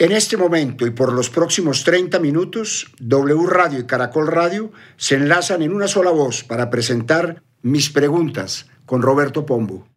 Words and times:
En 0.00 0.12
este 0.12 0.36
momento 0.36 0.86
y 0.86 0.90
por 0.90 1.12
los 1.12 1.28
próximos 1.28 1.82
30 1.82 2.20
minutos, 2.20 2.86
W 3.00 3.46
Radio 3.48 3.80
y 3.80 3.84
Caracol 3.84 4.28
Radio 4.28 4.70
se 4.96 5.16
enlazan 5.16 5.60
en 5.62 5.72
una 5.72 5.88
sola 5.88 6.12
voz 6.12 6.44
para 6.44 6.70
presentar 6.70 7.42
mis 7.62 7.90
preguntas 7.90 8.66
con 8.86 9.02
Roberto 9.02 9.44
Pombo. 9.44 9.88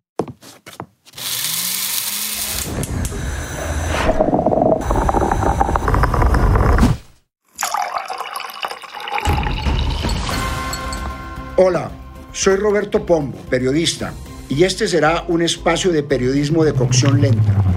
Hola, 11.58 11.92
soy 12.32 12.56
Roberto 12.56 13.06
Pombo, 13.06 13.38
periodista, 13.52 14.16
y 14.50 14.64
este 14.64 14.88
será 14.88 15.26
un 15.28 15.44
espacio 15.44 15.92
de 15.92 16.02
periodismo 16.02 16.66
de 16.66 16.74
cocción 16.74 17.22
lenta 17.22 17.71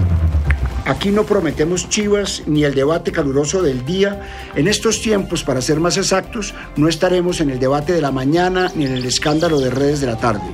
Aquí 0.85 1.09
no 1.09 1.25
prometemos 1.25 1.89
chivas 1.89 2.43
ni 2.45 2.63
el 2.63 2.75
debate 2.75 3.11
caluroso 3.11 3.63
del 3.63 3.83
día. 3.85 4.21
En 4.55 4.67
estos 4.67 5.01
tiempos, 5.01 5.43
para 5.43 5.59
ser 5.59 5.79
más 5.79 5.97
exactos, 5.97 6.53
no 6.75 6.87
estaremos 6.87 7.41
en 7.41 7.49
el 7.49 7.59
debate 7.59 7.91
de 7.91 8.01
la 8.01 8.11
mañana 8.11 8.71
ni 8.75 8.85
en 8.85 8.93
el 8.93 9.03
escándalo 9.03 9.59
de 9.59 9.71
redes 9.71 9.99
de 9.99 10.07
la 10.07 10.17
tarde. 10.17 10.45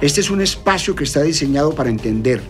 Este 0.00 0.22
es 0.22 0.30
un 0.30 0.40
espacio 0.40 0.94
que 0.94 1.04
está 1.04 1.20
diseñado 1.20 1.74
para 1.74 1.90
entender. 1.90 2.40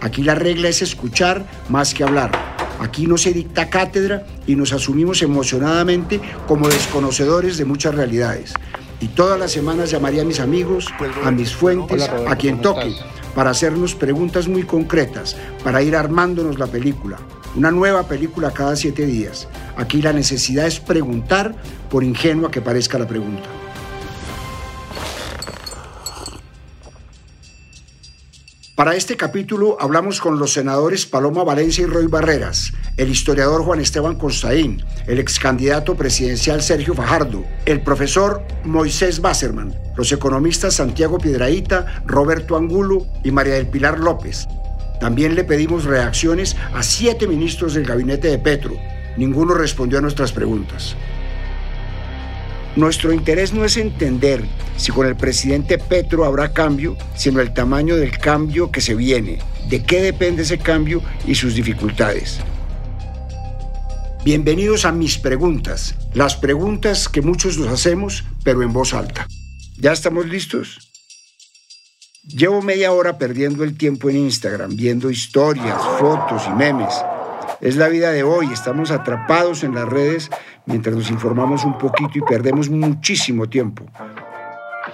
Aquí 0.00 0.22
la 0.22 0.34
regla 0.34 0.70
es 0.70 0.80
escuchar 0.80 1.44
más 1.68 1.92
que 1.92 2.02
hablar. 2.02 2.32
Aquí 2.80 3.06
no 3.06 3.18
se 3.18 3.34
dicta 3.34 3.68
cátedra 3.68 4.26
y 4.46 4.56
nos 4.56 4.72
asumimos 4.72 5.20
emocionadamente 5.20 6.22
como 6.48 6.68
desconocedores 6.68 7.58
de 7.58 7.66
muchas 7.66 7.94
realidades. 7.94 8.54
Y 9.00 9.08
todas 9.08 9.38
las 9.38 9.52
semanas 9.52 9.90
llamaría 9.90 10.22
a 10.22 10.24
mis 10.24 10.40
amigos, 10.40 10.86
a 11.24 11.30
mis 11.30 11.54
fuentes, 11.54 12.08
a 12.08 12.36
quien 12.36 12.60
toque 12.60 12.94
para 13.36 13.50
hacernos 13.50 13.94
preguntas 13.94 14.48
muy 14.48 14.62
concretas, 14.62 15.36
para 15.62 15.82
ir 15.82 15.94
armándonos 15.94 16.58
la 16.58 16.66
película. 16.66 17.18
Una 17.54 17.70
nueva 17.70 18.08
película 18.08 18.50
cada 18.50 18.74
siete 18.76 19.04
días. 19.04 19.46
Aquí 19.76 20.00
la 20.00 20.14
necesidad 20.14 20.66
es 20.66 20.80
preguntar, 20.80 21.54
por 21.90 22.02
ingenua 22.02 22.50
que 22.50 22.62
parezca 22.62 22.98
la 22.98 23.06
pregunta. 23.06 23.44
Para 28.76 28.94
este 28.94 29.16
capítulo 29.16 29.78
hablamos 29.80 30.20
con 30.20 30.38
los 30.38 30.52
senadores 30.52 31.06
Paloma 31.06 31.42
Valencia 31.44 31.84
y 31.84 31.86
Roy 31.86 32.08
Barreras, 32.08 32.74
el 32.98 33.08
historiador 33.08 33.62
Juan 33.62 33.80
Esteban 33.80 34.16
Constaín, 34.16 34.84
el 35.06 35.18
ex 35.18 35.38
candidato 35.38 35.94
presidencial 35.94 36.60
Sergio 36.60 36.92
Fajardo, 36.92 37.42
el 37.64 37.80
profesor 37.80 38.42
Moisés 38.64 39.22
Basserman, 39.22 39.74
los 39.96 40.12
economistas 40.12 40.74
Santiago 40.74 41.16
Piedraíta, 41.16 42.02
Roberto 42.04 42.54
Angulo 42.54 43.06
y 43.24 43.30
María 43.30 43.54
del 43.54 43.66
Pilar 43.66 43.98
López. 43.98 44.46
También 45.00 45.36
le 45.36 45.44
pedimos 45.44 45.84
reacciones 45.84 46.54
a 46.74 46.82
siete 46.82 47.26
ministros 47.26 47.72
del 47.72 47.86
gabinete 47.86 48.28
de 48.28 48.38
Petro. 48.38 48.76
Ninguno 49.16 49.54
respondió 49.54 50.00
a 50.00 50.02
nuestras 50.02 50.32
preguntas. 50.32 50.94
Nuestro 52.76 53.10
interés 53.10 53.54
no 53.54 53.64
es 53.64 53.78
entender 53.78 54.44
si 54.76 54.92
con 54.92 55.06
el 55.06 55.16
presidente 55.16 55.78
Petro 55.78 56.26
habrá 56.26 56.52
cambio, 56.52 56.94
sino 57.16 57.40
el 57.40 57.54
tamaño 57.54 57.96
del 57.96 58.18
cambio 58.18 58.70
que 58.70 58.82
se 58.82 58.94
viene, 58.94 59.38
de 59.70 59.82
qué 59.82 60.02
depende 60.02 60.42
ese 60.42 60.58
cambio 60.58 61.02
y 61.26 61.36
sus 61.36 61.54
dificultades. 61.54 62.38
Bienvenidos 64.26 64.84
a 64.84 64.92
mis 64.92 65.16
preguntas, 65.16 65.94
las 66.12 66.36
preguntas 66.36 67.08
que 67.08 67.22
muchos 67.22 67.56
nos 67.56 67.68
hacemos, 67.68 68.24
pero 68.44 68.62
en 68.62 68.74
voz 68.74 68.92
alta. 68.92 69.26
¿Ya 69.78 69.92
estamos 69.92 70.26
listos? 70.26 70.90
Llevo 72.24 72.60
media 72.60 72.92
hora 72.92 73.16
perdiendo 73.16 73.64
el 73.64 73.78
tiempo 73.78 74.10
en 74.10 74.18
Instagram, 74.18 74.76
viendo 74.76 75.10
historias, 75.10 75.80
fotos 75.98 76.42
y 76.46 76.50
memes. 76.50 76.92
Es 77.60 77.76
la 77.76 77.88
vida 77.88 78.12
de 78.12 78.22
hoy, 78.22 78.52
estamos 78.52 78.90
atrapados 78.90 79.64
en 79.64 79.74
las 79.74 79.88
redes 79.88 80.30
mientras 80.66 80.94
nos 80.94 81.10
informamos 81.10 81.64
un 81.64 81.78
poquito 81.78 82.18
y 82.18 82.20
perdemos 82.20 82.68
muchísimo 82.68 83.48
tiempo. 83.48 83.86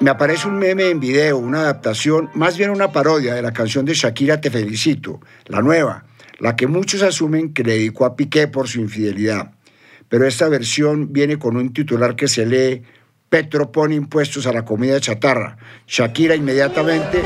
Me 0.00 0.10
aparece 0.10 0.48
un 0.48 0.58
meme 0.58 0.88
en 0.88 1.00
video, 1.00 1.38
una 1.38 1.60
adaptación, 1.60 2.30
más 2.34 2.56
bien 2.56 2.70
una 2.70 2.92
parodia 2.92 3.34
de 3.34 3.42
la 3.42 3.52
canción 3.52 3.84
de 3.84 3.94
Shakira 3.94 4.40
Te 4.40 4.50
Felicito, 4.50 5.20
la 5.46 5.60
nueva, 5.60 6.04
la 6.38 6.54
que 6.54 6.66
muchos 6.66 7.02
asumen 7.02 7.52
que 7.52 7.64
le 7.64 7.72
dedicó 7.72 8.04
a 8.04 8.16
Piqué 8.16 8.48
por 8.48 8.68
su 8.68 8.80
infidelidad. 8.80 9.52
Pero 10.08 10.26
esta 10.26 10.48
versión 10.48 11.12
viene 11.12 11.38
con 11.38 11.56
un 11.56 11.72
titular 11.72 12.14
que 12.14 12.28
se 12.28 12.46
lee, 12.46 12.82
Petro 13.28 13.72
pone 13.72 13.94
impuestos 13.94 14.46
a 14.46 14.52
la 14.52 14.64
comida 14.64 15.00
chatarra. 15.00 15.56
Shakira 15.86 16.36
inmediatamente... 16.36 17.22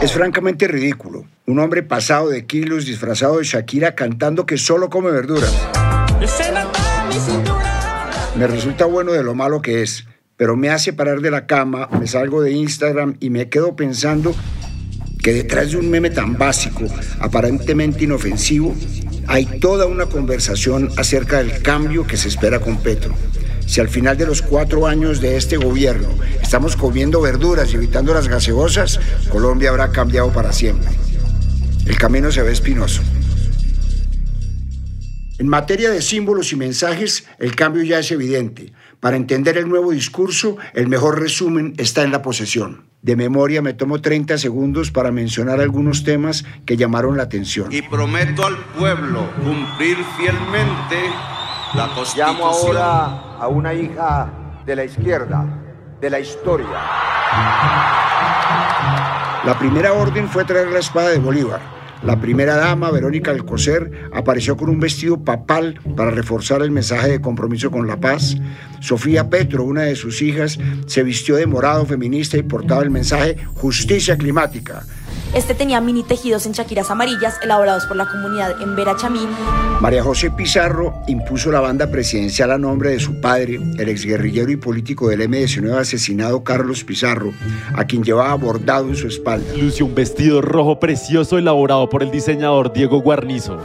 Es 0.00 0.12
francamente 0.12 0.66
ridículo. 0.66 1.26
Un 1.46 1.58
hombre 1.58 1.82
pasado 1.82 2.30
de 2.30 2.46
kilos 2.46 2.86
disfrazado 2.86 3.36
de 3.36 3.44
Shakira 3.44 3.94
cantando 3.94 4.46
que 4.46 4.56
solo 4.56 4.88
come 4.88 5.10
verduras. 5.10 5.54
Me 8.34 8.46
resulta 8.46 8.86
bueno 8.86 9.12
de 9.12 9.22
lo 9.22 9.34
malo 9.34 9.60
que 9.60 9.82
es, 9.82 10.06
pero 10.38 10.56
me 10.56 10.70
hace 10.70 10.94
parar 10.94 11.20
de 11.20 11.30
la 11.30 11.46
cama, 11.46 11.88
me 11.98 12.06
salgo 12.06 12.40
de 12.40 12.52
Instagram 12.52 13.16
y 13.20 13.28
me 13.28 13.50
quedo 13.50 13.76
pensando 13.76 14.34
que 15.22 15.34
detrás 15.34 15.72
de 15.72 15.76
un 15.76 15.90
meme 15.90 16.08
tan 16.08 16.38
básico, 16.38 16.86
aparentemente 17.20 18.04
inofensivo, 18.04 18.74
hay 19.26 19.44
toda 19.60 19.84
una 19.84 20.06
conversación 20.06 20.88
acerca 20.96 21.38
del 21.38 21.60
cambio 21.60 22.06
que 22.06 22.16
se 22.16 22.28
espera 22.28 22.58
con 22.58 22.78
Petro. 22.78 23.14
Si 23.70 23.80
al 23.80 23.88
final 23.88 24.16
de 24.16 24.26
los 24.26 24.42
cuatro 24.42 24.88
años 24.88 25.20
de 25.20 25.36
este 25.36 25.56
gobierno 25.56 26.08
estamos 26.42 26.74
comiendo 26.74 27.20
verduras 27.20 27.72
y 27.72 27.76
evitando 27.76 28.12
las 28.12 28.26
gaseosas, 28.26 28.98
Colombia 29.28 29.70
habrá 29.70 29.92
cambiado 29.92 30.32
para 30.32 30.52
siempre. 30.52 30.88
El 31.86 31.96
camino 31.96 32.32
se 32.32 32.42
ve 32.42 32.50
espinoso. 32.50 33.00
En 35.38 35.46
materia 35.46 35.88
de 35.90 36.02
símbolos 36.02 36.52
y 36.52 36.56
mensajes, 36.56 37.28
el 37.38 37.54
cambio 37.54 37.84
ya 37.84 38.00
es 38.00 38.10
evidente. 38.10 38.72
Para 38.98 39.16
entender 39.16 39.56
el 39.56 39.68
nuevo 39.68 39.92
discurso, 39.92 40.56
el 40.74 40.88
mejor 40.88 41.20
resumen 41.20 41.74
está 41.78 42.02
en 42.02 42.10
la 42.10 42.22
posesión. 42.22 42.86
De 43.02 43.14
memoria 43.14 43.62
me 43.62 43.72
tomo 43.72 44.00
30 44.00 44.36
segundos 44.38 44.90
para 44.90 45.12
mencionar 45.12 45.60
algunos 45.60 46.02
temas 46.02 46.44
que 46.66 46.76
llamaron 46.76 47.16
la 47.16 47.22
atención. 47.22 47.72
Y 47.72 47.82
prometo 47.82 48.44
al 48.44 48.56
pueblo 48.76 49.30
cumplir 49.44 49.96
fielmente 50.18 50.96
la 51.74 51.86
Constitución. 51.94 52.34
Llamo 52.34 52.46
ahora 52.46 53.29
a 53.40 53.48
una 53.48 53.72
hija 53.72 54.30
de 54.66 54.76
la 54.76 54.84
izquierda, 54.84 55.44
de 55.98 56.10
la 56.10 56.20
historia. 56.20 56.66
La 59.44 59.58
primera 59.58 59.94
orden 59.94 60.28
fue 60.28 60.44
traer 60.44 60.68
la 60.68 60.80
espada 60.80 61.08
de 61.08 61.18
Bolívar. 61.18 61.60
La 62.02 62.20
primera 62.20 62.56
dama, 62.56 62.90
Verónica 62.90 63.30
Alcocer, 63.30 64.10
apareció 64.12 64.56
con 64.56 64.68
un 64.68 64.78
vestido 64.78 65.22
papal 65.22 65.80
para 65.96 66.10
reforzar 66.10 66.60
el 66.60 66.70
mensaje 66.70 67.08
de 67.08 67.20
compromiso 67.20 67.70
con 67.70 67.86
la 67.86 67.98
paz. 67.98 68.36
Sofía 68.80 69.30
Petro, 69.30 69.64
una 69.64 69.82
de 69.82 69.96
sus 69.96 70.20
hijas, 70.20 70.58
se 70.86 71.02
vistió 71.02 71.36
de 71.36 71.46
morado 71.46 71.86
feminista 71.86 72.36
y 72.36 72.42
portaba 72.42 72.82
el 72.82 72.90
mensaje 72.90 73.36
justicia 73.54 74.18
climática. 74.18 74.84
Este 75.34 75.54
tenía 75.54 75.80
mini 75.80 76.02
tejidos 76.02 76.44
en 76.46 76.52
chaquiras 76.52 76.90
amarillas 76.90 77.38
elaborados 77.40 77.86
por 77.86 77.96
la 77.96 78.08
comunidad 78.08 78.60
en 78.60 78.74
Vera 78.74 78.96
Chamín. 78.96 79.28
María 79.80 80.02
José 80.02 80.32
Pizarro 80.32 80.92
impuso 81.06 81.52
la 81.52 81.60
banda 81.60 81.88
presidencial 81.88 82.50
a 82.50 82.58
nombre 82.58 82.90
de 82.90 82.98
su 82.98 83.20
padre, 83.20 83.60
el 83.78 83.88
exguerrillero 83.88 84.50
y 84.50 84.56
político 84.56 85.08
del 85.08 85.20
M-19 85.22 85.78
asesinado 85.78 86.42
Carlos 86.42 86.82
Pizarro, 86.82 87.32
a 87.74 87.84
quien 87.84 88.02
llevaba 88.02 88.34
bordado 88.34 88.88
en 88.88 88.96
su 88.96 89.06
espalda. 89.06 89.54
Lució 89.56 89.86
un 89.86 89.94
vestido 89.94 90.42
rojo 90.42 90.80
precioso 90.80 91.38
elaborado 91.38 91.88
por 91.88 92.02
el 92.02 92.10
diseñador 92.10 92.72
Diego 92.72 93.00
Guarnizo 93.00 93.60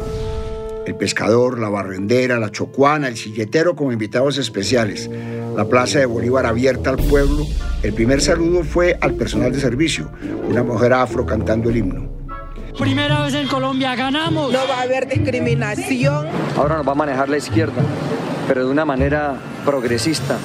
el 0.85 0.95
pescador, 0.95 1.59
la 1.59 1.69
barrendera, 1.69 2.37
la 2.39 2.51
chocuana, 2.51 3.07
el 3.07 3.17
silletero 3.17 3.75
como 3.75 3.91
invitados 3.91 4.37
especiales, 4.37 5.09
la 5.55 5.65
plaza 5.65 5.99
de 5.99 6.05
Bolívar 6.05 6.45
abierta 6.45 6.89
al 6.89 6.97
pueblo. 6.97 7.45
El 7.81 7.93
primer 7.93 8.21
saludo 8.21 8.63
fue 8.63 8.97
al 8.99 9.13
personal 9.13 9.51
de 9.51 9.59
servicio, 9.59 10.11
una 10.47 10.63
mujer 10.63 10.93
afro 10.93 11.25
cantando 11.25 11.69
el 11.69 11.77
himno. 11.77 12.09
Primera 12.77 13.23
vez 13.23 13.33
en 13.35 13.47
Colombia 13.47 13.95
ganamos. 13.95 14.51
No 14.51 14.59
va 14.67 14.79
a 14.79 14.81
haber 14.81 15.07
discriminación. 15.07 16.27
Ahora 16.57 16.77
nos 16.77 16.87
va 16.87 16.91
a 16.91 16.95
manejar 16.95 17.29
la 17.29 17.37
izquierda, 17.37 17.81
pero 18.47 18.65
de 18.65 18.71
una 18.71 18.83
manera 18.83 19.37
progresista. 19.63 20.37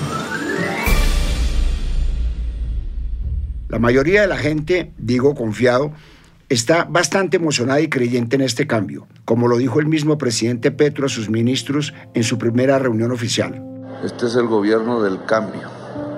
La 3.69 3.79
mayoría 3.79 4.23
de 4.23 4.27
la 4.27 4.37
gente, 4.37 4.93
digo 4.99 5.35
confiado, 5.35 5.93
está 6.49 6.85
bastante 6.85 7.37
emocionada 7.37 7.81
y 7.81 7.89
creyente 7.89 8.37
en 8.37 8.43
este 8.43 8.67
cambio, 8.67 9.07
como 9.25 9.49
lo 9.49 9.57
dijo 9.59 9.81
el 9.81 9.87
mismo 9.87 10.19
presidente 10.19 10.71
Petro 10.71 11.07
a 11.07 11.09
sus 11.09 11.31
ministros 11.31 11.95
en 12.15 12.25
su 12.25 12.39
primera 12.39 12.79
reunión 12.79 13.13
oficial. 13.13 13.63
Este 14.05 14.27
es 14.27 14.35
el 14.35 14.47
gobierno 14.47 15.03
del 15.03 15.25
cambio. 15.27 15.69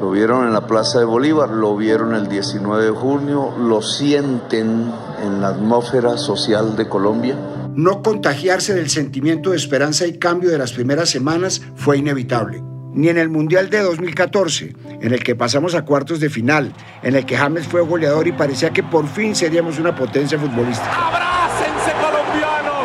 Lo 0.01 0.13
vieron 0.13 0.47
en 0.47 0.53
la 0.53 0.69
Plaza 0.69 1.01
de 1.01 1.05
Bolívar, 1.05 1.51
lo 1.51 1.77
vieron 1.77 2.15
el 2.15 2.29
19 2.29 2.85
de 2.85 2.91
junio, 2.91 3.53
lo 3.59 3.83
sienten 3.83 4.89
en 5.21 5.41
la 5.41 5.49
atmósfera 5.49 6.17
social 6.17 6.77
de 6.77 6.89
Colombia. 6.89 7.37
No 7.75 8.03
contagiarse 8.03 8.75
del 8.75 8.89
sentimiento 8.89 9.51
de 9.51 9.57
esperanza 9.57 10.07
y 10.07 10.19
cambio 10.19 10.51
de 10.51 10.59
las 10.59 10.73
primeras 10.73 11.11
semanas 11.11 11.61
fue 11.75 11.99
inevitable. 11.99 12.63
ni 12.95 13.09
en 13.09 13.17
el 13.17 13.31
Mundial 13.31 13.71
de 13.71 13.81
2014, 13.81 14.77
en 15.01 15.15
el 15.15 15.25
que 15.25 15.35
pasamos 15.35 15.75
a 15.75 15.83
cuartos 15.83 16.21
de 16.21 16.29
final, 16.29 16.75
en 17.03 17.17
el 17.17 17.25
que 17.25 17.39
James 17.39 17.67
fue 17.67 17.81
goleador 17.81 18.29
y 18.29 18.33
parecía 18.33 18.71
que 18.71 18.83
por 18.83 19.09
fin 19.09 19.35
seríamos 19.35 19.79
una 19.79 19.97
potencia 19.97 20.39
futbolística. 20.39 20.93
¡Abrácense 20.93 21.91
colombianos! 22.03 22.85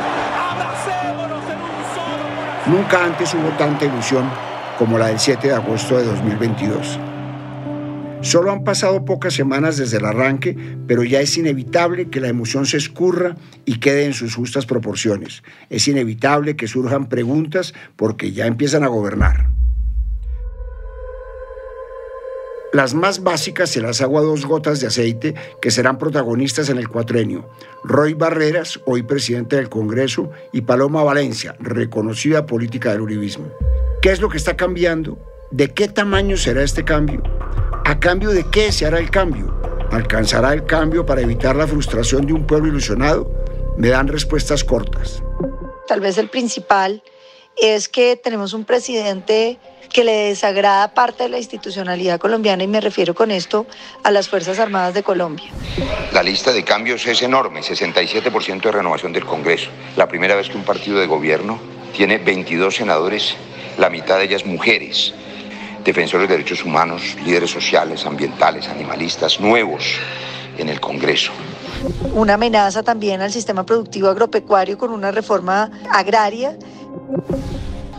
¡Abracémonos 0.50 1.44
en 1.52 1.58
un 1.58 1.84
solo 1.94 2.78
Nunca 2.78 3.04
antes 3.04 3.34
hubo 3.34 3.50
tanta 3.58 3.84
ilusión 3.84 4.30
como 4.78 4.98
la 4.98 5.08
del 5.08 5.20
7 5.20 5.48
de 5.48 5.54
agosto 5.54 5.98
de 5.98 6.06
2022. 6.06 7.00
Solo 8.22 8.52
han 8.52 8.64
pasado 8.64 9.06
pocas 9.06 9.34
semanas 9.34 9.78
desde 9.78 9.98
el 9.98 10.06
arranque, 10.06 10.58
pero 10.88 11.04
ya 11.04 11.22
es 11.22 11.38
inevitable 11.38 12.10
que 12.10 12.20
la 12.20 12.28
emoción 12.28 12.66
se 12.66 12.78
escurra 12.78 13.36
y 13.66 13.80
quede 13.80 14.06
en 14.06 14.14
sus 14.14 14.36
justas 14.36 14.66
proporciones. 14.66 15.44
Es 15.70 15.88
inevitable 15.88 16.56
que 16.56 16.68
surjan 16.68 17.10
preguntas 17.10 17.74
porque 17.96 18.32
ya 18.32 18.48
empiezan 18.48 18.84
a 18.84 18.88
gobernar. 18.88 19.50
Las 22.74 22.94
más 22.94 23.24
básicas 23.24 23.70
se 23.70 23.82
las 23.82 24.02
hago 24.02 24.20
a 24.20 24.24
dos 24.24 24.46
gotas 24.46 24.82
de 24.82 24.88
aceite 24.88 25.36
que 25.62 25.72
serán 25.72 25.98
protagonistas 25.98 26.70
en 26.70 26.78
el 26.78 26.90
cuatrenio. 26.90 27.50
Roy 27.84 28.14
Barreras, 28.14 28.80
hoy 28.86 29.04
presidente 29.04 29.56
del 29.56 29.70
Congreso, 29.70 30.32
y 30.52 30.62
Paloma 30.62 31.02
Valencia, 31.02 31.56
reconocida 31.60 32.46
política 32.46 32.92
del 32.92 33.02
uribismo. 33.02 33.48
¿Qué 34.02 34.12
es 34.12 34.22
lo 34.22 34.30
que 34.30 34.38
está 34.38 34.56
cambiando? 34.56 35.18
¿De 35.50 35.74
qué 35.74 35.88
tamaño 35.88 36.38
será 36.38 36.62
este 36.62 36.86
cambio? 36.86 37.24
¿A 37.84 38.00
cambio 38.00 38.30
de 38.30 38.44
qué 38.52 38.72
se 38.72 38.86
hará 38.86 39.00
el 39.00 39.10
cambio? 39.10 39.60
¿Alcanzará 39.92 40.54
el 40.54 40.66
cambio 40.66 41.04
para 41.04 41.22
evitar 41.22 41.56
la 41.56 41.66
frustración 41.66 42.28
de 42.28 42.34
un 42.34 42.46
pueblo 42.46 42.68
ilusionado? 42.68 43.32
Me 43.76 43.88
dan 43.88 44.08
respuestas 44.08 44.64
cortas. 44.64 45.24
Tal 45.88 46.00
vez 46.00 46.20
el 46.20 46.30
principal 46.30 47.02
es 47.56 47.90
que 47.90 48.16
tenemos 48.16 48.54
un 48.54 48.66
presidente 48.66 49.58
que 49.92 50.04
le 50.04 50.28
desagrada 50.28 50.94
parte 50.94 51.24
de 51.24 51.30
la 51.30 51.40
institucionalidad 51.40 52.20
colombiana 52.20 52.64
y 52.64 52.68
me 52.68 52.82
refiero 52.82 53.16
con 53.16 53.32
esto 53.32 53.66
a 54.04 54.12
las 54.12 54.30
Fuerzas 54.30 54.60
Armadas 54.60 54.94
de 54.94 55.02
Colombia. 55.02 55.50
La 56.14 56.22
lista 56.22 56.52
de 56.52 56.64
cambios 56.64 57.08
es 57.08 57.24
enorme, 57.24 57.62
67% 57.62 58.62
de 58.62 58.72
renovación 58.72 59.12
del 59.12 59.26
Congreso. 59.26 59.72
La 59.96 60.08
primera 60.08 60.36
vez 60.36 60.50
que 60.50 60.58
un 60.58 60.66
partido 60.66 61.00
de 61.00 61.08
gobierno 61.08 61.60
tiene 61.96 62.20
22 62.20 62.76
senadores, 62.76 63.36
la 63.78 63.90
mitad 63.90 64.18
de 64.18 64.26
ellas 64.26 64.46
mujeres 64.46 65.14
defensores 65.88 66.28
de 66.28 66.36
derechos 66.36 66.66
humanos, 66.66 67.16
líderes 67.24 67.50
sociales, 67.50 68.06
ambientales, 68.06 68.68
animalistas, 68.68 69.40
nuevos 69.40 69.98
en 70.58 70.68
el 70.68 70.82
Congreso. 70.82 71.32
Una 72.14 72.34
amenaza 72.34 72.84
también 72.84 73.22
al 73.22 73.32
sistema 73.32 73.66
productivo 73.66 74.10
agropecuario 74.10 74.78
con 74.78 74.92
una 74.92 75.12
reforma 75.12 75.72
agraria. 75.90 76.58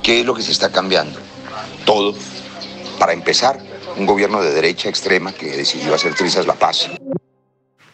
¿Qué 0.03 0.21
es 0.21 0.27
lo 0.27 0.35
que 0.35 0.43
se 0.43 0.53
está 0.53 0.71
cambiando? 0.71 1.19
Todo. 1.87 2.15
Para 2.99 3.15
empezar, 3.15 3.59
un 3.97 4.05
gobierno 4.05 4.43
de 4.43 4.53
derecha 4.53 4.91
extrema 4.91 5.33
que 5.33 5.57
decidió 5.57 5.95
hacer 5.95 6.15
trizas 6.15 6.47
la 6.47 6.55
paz. 6.55 6.91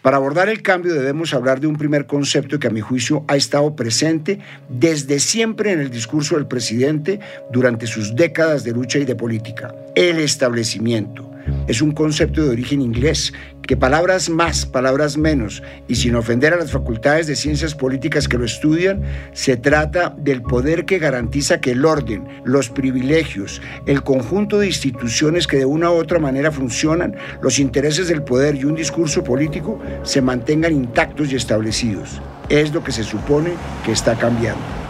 Para 0.05 0.19
abordar 0.19 0.51
el 0.51 0.61
cambio 0.61 0.93
debemos 0.93 1.33
hablar 1.33 1.61
de 1.61 1.67
un 1.67 1.79
primer 1.79 2.05
concepto 2.05 2.59
que 2.59 2.67
a 2.67 2.71
mi 2.71 2.83
juicio 2.83 3.25
ha 3.27 3.37
estado 3.37 3.75
presente 3.75 4.39
desde 4.69 5.19
siempre 5.19 5.73
en 5.73 5.81
el 5.81 5.89
discurso 5.89 6.35
del 6.35 6.47
presidente 6.47 7.21
durante 7.51 7.87
sus 7.87 8.15
décadas 8.15 8.65
de 8.65 8.73
lucha 8.73 8.99
y 8.99 9.07
de 9.07 9.17
política, 9.17 9.75
el 9.95 10.19
establecimiento. 10.19 11.34
Es 11.67 11.83
un 11.83 11.93
concepto 11.93 12.45
de 12.45 12.51
origen 12.51 12.81
inglés 12.81 13.33
que 13.63 13.77
palabras 13.77 14.29
más, 14.29 14.67
palabras 14.67 15.17
menos, 15.17 15.63
y 15.89 15.95
sin 15.95 16.15
ofender 16.17 16.53
a 16.53 16.57
las 16.57 16.71
facultades 16.71 17.27
de 17.27 17.37
ciencias 17.37 17.75
políticas 17.75 18.29
que 18.29 18.39
lo 18.39 18.45
estudian, 18.45 19.03
se 19.33 19.57
trata 19.57 20.15
del 20.19 20.43
poder 20.43 20.85
que 20.85 20.99
garantiza 20.99 21.61
que 21.61 21.71
el 21.73 21.85
orden, 21.85 22.27
los 22.45 22.69
privilegios, 22.69 23.63
el 23.87 24.03
conjunto 24.03 24.59
de 24.59 24.67
instituciones 24.67 25.47
que 25.47 25.59
de 25.59 25.65
una 25.65 25.91
u 25.91 25.95
otra 25.95 26.19
manera 26.19 26.53
funcionan, 26.53 27.17
los 27.41 27.59
intereses 27.59 28.09
del 28.09 28.23
poder 28.23 28.55
y 28.55 28.65
un 28.65 28.75
discurso 28.75 29.25
político 29.25 29.81
se 30.03 30.21
mantengan 30.21 30.73
intactos 30.73 31.33
y 31.33 31.37
establecidos. 31.37 32.21
Es 32.49 32.75
lo 32.75 32.85
que 32.85 32.93
se 32.93 33.05
supone 33.05 33.53
que 33.85 33.93
está 33.93 34.15
cambiando. 34.17 34.84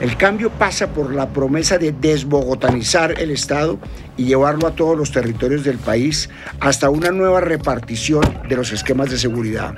El 0.00 0.16
cambio 0.16 0.48
pasa 0.48 0.94
por 0.94 1.14
la 1.14 1.28
promesa 1.28 1.76
de 1.76 1.92
desbogotanizar 1.92 3.20
el 3.20 3.30
Estado 3.30 3.78
y 4.16 4.24
llevarlo 4.24 4.66
a 4.66 4.74
todos 4.74 4.96
los 4.96 5.12
territorios 5.12 5.62
del 5.62 5.76
país 5.76 6.30
hasta 6.58 6.88
una 6.88 7.10
nueva 7.10 7.42
repartición 7.42 8.22
de 8.48 8.56
los 8.56 8.72
esquemas 8.72 9.10
de 9.10 9.18
seguridad. 9.18 9.74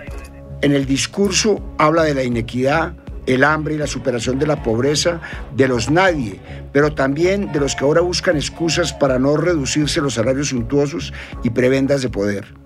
En 0.61 0.71
el 0.71 0.87
discurso 0.87 1.61
habla 1.77 2.05
de 2.05 2.15
la 2.15 2.23
inequidad, 2.23 2.95
el 3.27 3.43
hambre 3.43 3.75
y 3.75 3.79
la 3.79 3.89
superación 3.89 4.39
de 4.39 4.47
la 4.47 4.63
pobreza 4.63 5.21
de 5.57 5.67
los 5.67 5.91
nadie, 5.91 6.39
pero 6.73 6.95
también 6.95 7.51
de 7.51 7.59
los 7.59 7.75
que 7.75 7.83
ahora 7.83 8.01
buscan 8.01 8.37
excusas 8.37 8.93
para 8.93 9.19
no 9.19 9.37
reducirse 9.37 10.01
los 10.01 10.15
salarios 10.15 10.51
suntuosos 10.51 11.13
y 11.43 11.51
prebendas 11.51 12.01
de 12.01 12.11
poder. 12.11 12.62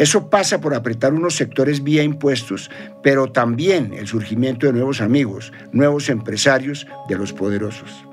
Eso 0.00 0.30
pasa 0.30 0.62
por 0.62 0.72
apretar 0.72 1.12
unos 1.12 1.36
sectores 1.36 1.84
vía 1.84 2.02
impuestos, 2.02 2.70
pero 3.02 3.30
también 3.32 3.92
el 3.92 4.06
surgimiento 4.06 4.66
de 4.66 4.72
nuevos 4.72 5.02
amigos, 5.02 5.52
nuevos 5.72 6.08
empresarios 6.08 6.86
de 7.06 7.18
los 7.18 7.34
poderosos. 7.34 8.06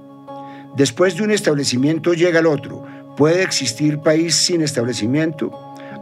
Después 0.75 1.16
de 1.16 1.24
un 1.24 1.31
establecimiento 1.31 2.13
llega 2.13 2.39
el 2.39 2.45
otro. 2.45 2.86
¿Puede 3.16 3.42
existir 3.42 4.00
país 4.00 4.36
sin 4.36 4.63
establecimiento? 4.63 5.50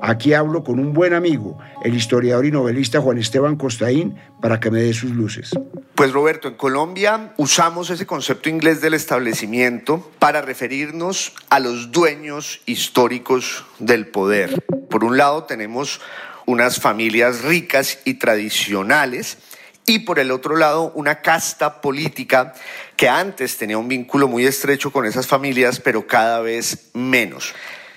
Aquí 0.02 0.34
hablo 0.34 0.64
con 0.64 0.80
un 0.80 0.92
buen 0.92 1.14
amigo, 1.14 1.60
el 1.84 1.94
historiador 1.94 2.48
y 2.48 2.52
novelista 2.52 3.00
Juan 3.00 3.20
Esteban 3.20 3.56
Costaín, 3.56 4.18
para 4.42 4.60
que 4.60 4.72
me 4.72 4.82
dé 4.82 4.92
sus 4.92 5.12
luces. 5.12 5.52
Pues 5.94 6.12
Roberto, 6.12 6.48
en 6.48 6.56
Colombia 6.56 7.34
usamos 7.38 7.92
ese 7.92 8.08
concepto 8.08 8.50
inglés 8.50 8.82
del 8.82 8.96
establecimiento 8.96 10.12
para 10.18 10.42
referirnos 10.42 11.34
a 11.50 11.60
los 11.60 11.92
dueños 11.92 12.62
históricos 12.66 13.66
del 13.78 14.08
poder. 14.08 14.64
Por 14.95 15.03
un 15.03 15.18
lado 15.18 15.44
tenemos 15.44 16.00
unas 16.45 16.80
familias 16.80 17.42
ricas 17.42 18.00
y 18.06 18.13
tradicionales 18.13 19.38
y 19.86 20.00
por 20.00 20.19
el 20.19 20.31
otro 20.31 20.56
lado 20.56 20.94
una 20.95 21.21
casta 21.21 21.81
política 21.81 22.53
que 22.95 23.09
antes 23.09 23.57
tenía 23.57 23.77
un 23.77 23.89
vínculo 23.89 24.30
muy 24.30 24.45
estrecho 24.45 24.94
con 24.94 25.06
esas 25.06 25.27
familias, 25.27 25.81
pero 25.81 26.07
cada 26.07 26.39
vez 26.39 26.92
menos. 26.94 27.53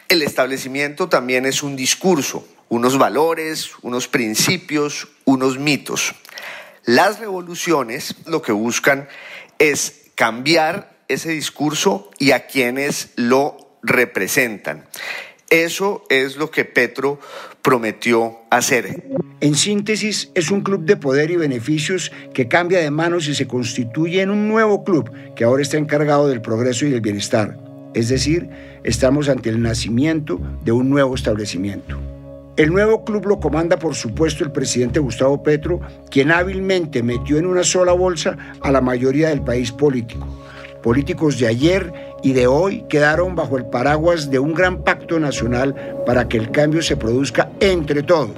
El 0.08 0.22
establecimiento 0.22 1.08
también 1.08 1.46
es 1.46 1.62
un 1.62 1.76
discurso, 1.76 2.48
unos 2.68 2.98
valores, 2.98 3.70
unos 3.82 4.08
principios, 4.08 5.06
unos 5.24 5.56
mitos. 5.56 6.16
Las 6.82 7.20
revoluciones 7.20 8.16
lo 8.26 8.42
que 8.42 8.50
buscan 8.50 9.08
es 9.60 10.06
cambiar 10.16 10.96
ese 11.06 11.30
discurso 11.30 12.10
y 12.18 12.32
a 12.32 12.48
quienes 12.48 13.10
lo 13.14 13.68
representan. 13.84 14.84
Eso 15.50 16.04
es 16.10 16.36
lo 16.36 16.50
que 16.50 16.66
Petro 16.66 17.18
prometió 17.62 18.40
hacer. 18.50 19.04
En 19.40 19.54
síntesis, 19.54 20.30
es 20.34 20.50
un 20.50 20.60
club 20.60 20.84
de 20.84 20.98
poder 20.98 21.30
y 21.30 21.36
beneficios 21.36 22.12
que 22.34 22.48
cambia 22.48 22.80
de 22.80 22.90
manos 22.90 23.28
y 23.28 23.34
se 23.34 23.48
constituye 23.48 24.20
en 24.20 24.30
un 24.30 24.46
nuevo 24.46 24.84
club 24.84 25.10
que 25.34 25.44
ahora 25.44 25.62
está 25.62 25.78
encargado 25.78 26.28
del 26.28 26.42
progreso 26.42 26.84
y 26.84 26.90
del 26.90 27.00
bienestar. 27.00 27.58
Es 27.94 28.10
decir, 28.10 28.50
estamos 28.84 29.30
ante 29.30 29.48
el 29.48 29.62
nacimiento 29.62 30.38
de 30.64 30.72
un 30.72 30.90
nuevo 30.90 31.14
establecimiento. 31.14 31.98
El 32.58 32.70
nuevo 32.70 33.04
club 33.04 33.24
lo 33.26 33.40
comanda, 33.40 33.78
por 33.78 33.94
supuesto, 33.94 34.44
el 34.44 34.52
presidente 34.52 35.00
Gustavo 35.00 35.42
Petro, 35.42 35.80
quien 36.10 36.30
hábilmente 36.30 37.02
metió 37.02 37.38
en 37.38 37.46
una 37.46 37.64
sola 37.64 37.92
bolsa 37.92 38.36
a 38.60 38.70
la 38.70 38.82
mayoría 38.82 39.30
del 39.30 39.40
país 39.40 39.72
político. 39.72 40.26
Políticos 40.82 41.38
de 41.38 41.48
ayer 41.48 41.92
y 42.22 42.32
de 42.32 42.46
hoy 42.46 42.84
quedaron 42.88 43.34
bajo 43.34 43.58
el 43.58 43.66
paraguas 43.66 44.30
de 44.30 44.38
un 44.38 44.54
gran 44.54 44.82
pacto 44.84 45.18
nacional 45.18 45.74
para 46.06 46.28
que 46.28 46.36
el 46.36 46.50
cambio 46.50 46.82
se 46.82 46.96
produzca 46.96 47.50
entre 47.60 48.02
todos, 48.02 48.36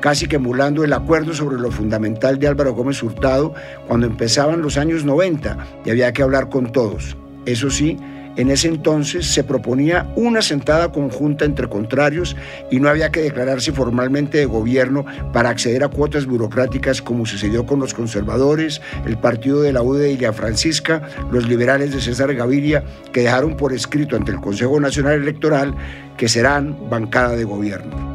casi 0.00 0.26
que 0.26 0.36
emulando 0.36 0.82
el 0.82 0.92
acuerdo 0.92 1.34
sobre 1.34 1.58
lo 1.58 1.70
fundamental 1.70 2.38
de 2.38 2.48
Álvaro 2.48 2.74
Gómez 2.74 3.02
Hurtado 3.02 3.54
cuando 3.86 4.06
empezaban 4.06 4.62
los 4.62 4.78
años 4.78 5.04
90 5.04 5.58
y 5.84 5.90
había 5.90 6.12
que 6.12 6.22
hablar 6.22 6.48
con 6.48 6.72
todos. 6.72 7.16
Eso 7.44 7.68
sí, 7.68 7.98
en 8.36 8.50
ese 8.50 8.68
entonces 8.68 9.26
se 9.26 9.44
proponía 9.44 10.10
una 10.16 10.42
sentada 10.42 10.90
conjunta 10.90 11.44
entre 11.44 11.68
contrarios 11.68 12.36
y 12.70 12.80
no 12.80 12.88
había 12.88 13.10
que 13.10 13.20
declararse 13.20 13.72
formalmente 13.72 14.38
de 14.38 14.46
gobierno 14.46 15.04
para 15.32 15.50
acceder 15.50 15.84
a 15.84 15.88
cuotas 15.88 16.26
burocráticas 16.26 17.00
como 17.00 17.26
sucedió 17.26 17.64
con 17.66 17.80
los 17.80 17.94
conservadores, 17.94 18.80
el 19.06 19.18
partido 19.18 19.62
de 19.62 19.72
la 19.72 19.82
U 19.82 19.94
de 19.94 20.12
Ilia 20.12 20.32
Francisca, 20.32 21.02
los 21.30 21.48
liberales 21.48 21.92
de 21.92 22.00
César 22.00 22.34
Gaviria, 22.34 22.84
que 23.12 23.22
dejaron 23.22 23.56
por 23.56 23.72
escrito 23.72 24.16
ante 24.16 24.32
el 24.32 24.40
Consejo 24.40 24.80
Nacional 24.80 25.14
Electoral 25.14 25.74
que 26.16 26.28
serán 26.28 26.88
bancada 26.90 27.36
de 27.36 27.44
gobierno. 27.44 28.14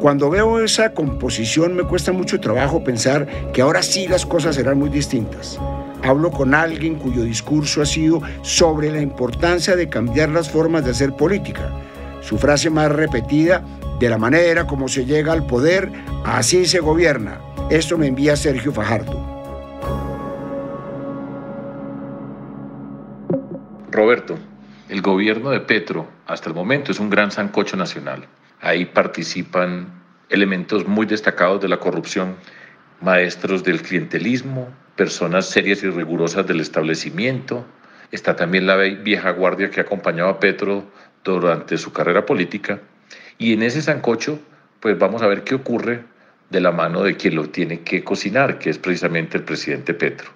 Cuando 0.00 0.28
veo 0.28 0.60
esa 0.60 0.92
composición 0.92 1.74
me 1.74 1.84
cuesta 1.84 2.12
mucho 2.12 2.38
trabajo 2.38 2.84
pensar 2.84 3.26
que 3.52 3.62
ahora 3.62 3.82
sí 3.82 4.06
las 4.06 4.26
cosas 4.26 4.56
serán 4.56 4.78
muy 4.78 4.90
distintas. 4.90 5.58
Hablo 6.04 6.30
con 6.30 6.52
alguien 6.52 6.96
cuyo 6.96 7.22
discurso 7.22 7.80
ha 7.80 7.86
sido 7.86 8.20
sobre 8.42 8.92
la 8.92 9.00
importancia 9.00 9.74
de 9.74 9.88
cambiar 9.88 10.28
las 10.28 10.50
formas 10.50 10.84
de 10.84 10.90
hacer 10.90 11.16
política. 11.16 11.70
Su 12.20 12.36
frase 12.36 12.68
más 12.68 12.92
repetida, 12.92 13.64
de 13.98 14.10
la 14.10 14.18
manera 14.18 14.66
como 14.66 14.86
se 14.86 15.06
llega 15.06 15.32
al 15.32 15.46
poder, 15.46 15.90
así 16.26 16.66
se 16.66 16.80
gobierna. 16.80 17.40
Esto 17.70 17.96
me 17.96 18.06
envía 18.06 18.36
Sergio 18.36 18.70
Fajardo. 18.70 19.18
Roberto, 23.90 24.36
El 24.90 25.00
gobierno 25.00 25.48
de 25.48 25.60
Petro 25.60 26.06
hasta 26.26 26.50
el 26.50 26.54
momento 26.54 26.92
es 26.92 27.00
un 27.00 27.08
gran 27.08 27.30
sancocho 27.30 27.78
nacional. 27.78 28.26
Ahí 28.60 28.84
participan 28.84 30.02
elementos 30.28 30.86
muy 30.86 31.06
destacados 31.06 31.62
de 31.62 31.68
la 31.68 31.78
corrupción, 31.78 32.36
maestros 33.00 33.64
del 33.64 33.80
clientelismo, 33.80 34.68
personas 34.96 35.46
serias 35.46 35.82
y 35.82 35.90
rigurosas 35.90 36.46
del 36.46 36.60
establecimiento. 36.60 37.64
Está 38.10 38.36
también 38.36 38.66
la 38.66 38.76
vieja 38.76 39.30
guardia 39.30 39.70
que 39.70 39.80
acompañaba 39.80 40.30
a 40.30 40.40
Petro 40.40 40.84
durante 41.24 41.78
su 41.78 41.92
carrera 41.92 42.26
política. 42.26 42.80
Y 43.38 43.52
en 43.52 43.62
ese 43.62 43.82
sancocho, 43.82 44.38
pues 44.80 44.98
vamos 44.98 45.22
a 45.22 45.26
ver 45.26 45.42
qué 45.42 45.54
ocurre 45.54 46.04
de 46.50 46.60
la 46.60 46.70
mano 46.70 47.02
de 47.02 47.16
quien 47.16 47.34
lo 47.34 47.48
tiene 47.48 47.80
que 47.80 48.04
cocinar, 48.04 48.58
que 48.58 48.70
es 48.70 48.78
precisamente 48.78 49.38
el 49.38 49.44
presidente 49.44 49.94
Petro. 49.94 50.30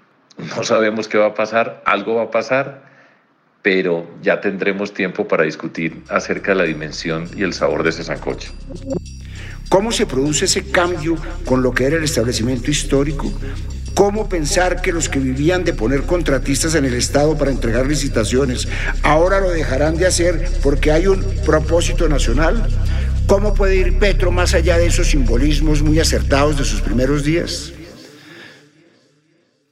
No 0.57 0.62
sabemos 0.65 1.09
qué 1.09 1.19
va 1.19 1.27
a 1.27 1.35
pasar, 1.35 1.83
algo 1.85 2.17
va 2.17 2.25
a 2.25 2.31
pasar, 2.31 2.83
pero 3.62 4.09
ya 4.23 4.41
tendremos 4.41 4.95
tiempo 4.95 5.29
para 5.29 5.45
discutir 5.45 6.03
acerca 6.09 6.53
de 6.53 6.59
la 6.59 6.65
dimensión 6.65 7.29
y 7.37 7.43
el 7.43 7.53
sabor 7.53 7.83
de 7.83 7.91
ese 7.91 8.05
sancocho. 8.05 8.53
¿Cómo 9.69 9.93
se 9.93 10.07
produce 10.07 10.47
ese 10.47 10.71
cambio 10.71 11.17
con 11.45 11.62
lo 11.62 11.73
que 11.73 11.85
era 11.85 11.97
el 11.97 12.05
establecimiento 12.05 12.71
histórico? 12.71 13.31
¿Cómo 13.99 14.28
pensar 14.28 14.81
que 14.81 14.93
los 14.93 15.09
que 15.09 15.19
vivían 15.19 15.64
de 15.64 15.75
poner 15.75 16.05
contratistas 16.05 16.76
en 16.76 16.85
el 16.85 16.95
Estado 16.95 17.37
para 17.37 17.50
entregar 17.50 17.85
licitaciones 17.85 18.69
ahora 19.02 19.40
lo 19.40 19.50
dejarán 19.50 19.97
de 19.97 20.07
hacer 20.07 20.49
porque 20.62 20.93
hay 20.93 21.09
un 21.09 21.21
propósito 21.45 22.09
nacional? 22.09 22.64
¿Cómo 23.26 23.55
puede 23.55 23.75
ir 23.75 23.99
Petro 23.99 24.31
más 24.31 24.55
allá 24.55 24.78
de 24.78 24.87
esos 24.87 25.09
simbolismos 25.09 25.83
muy 25.83 25.99
acertados 25.99 26.57
de 26.57 26.64
sus 26.64 26.81
primeros 26.81 27.25
días? 27.25 27.73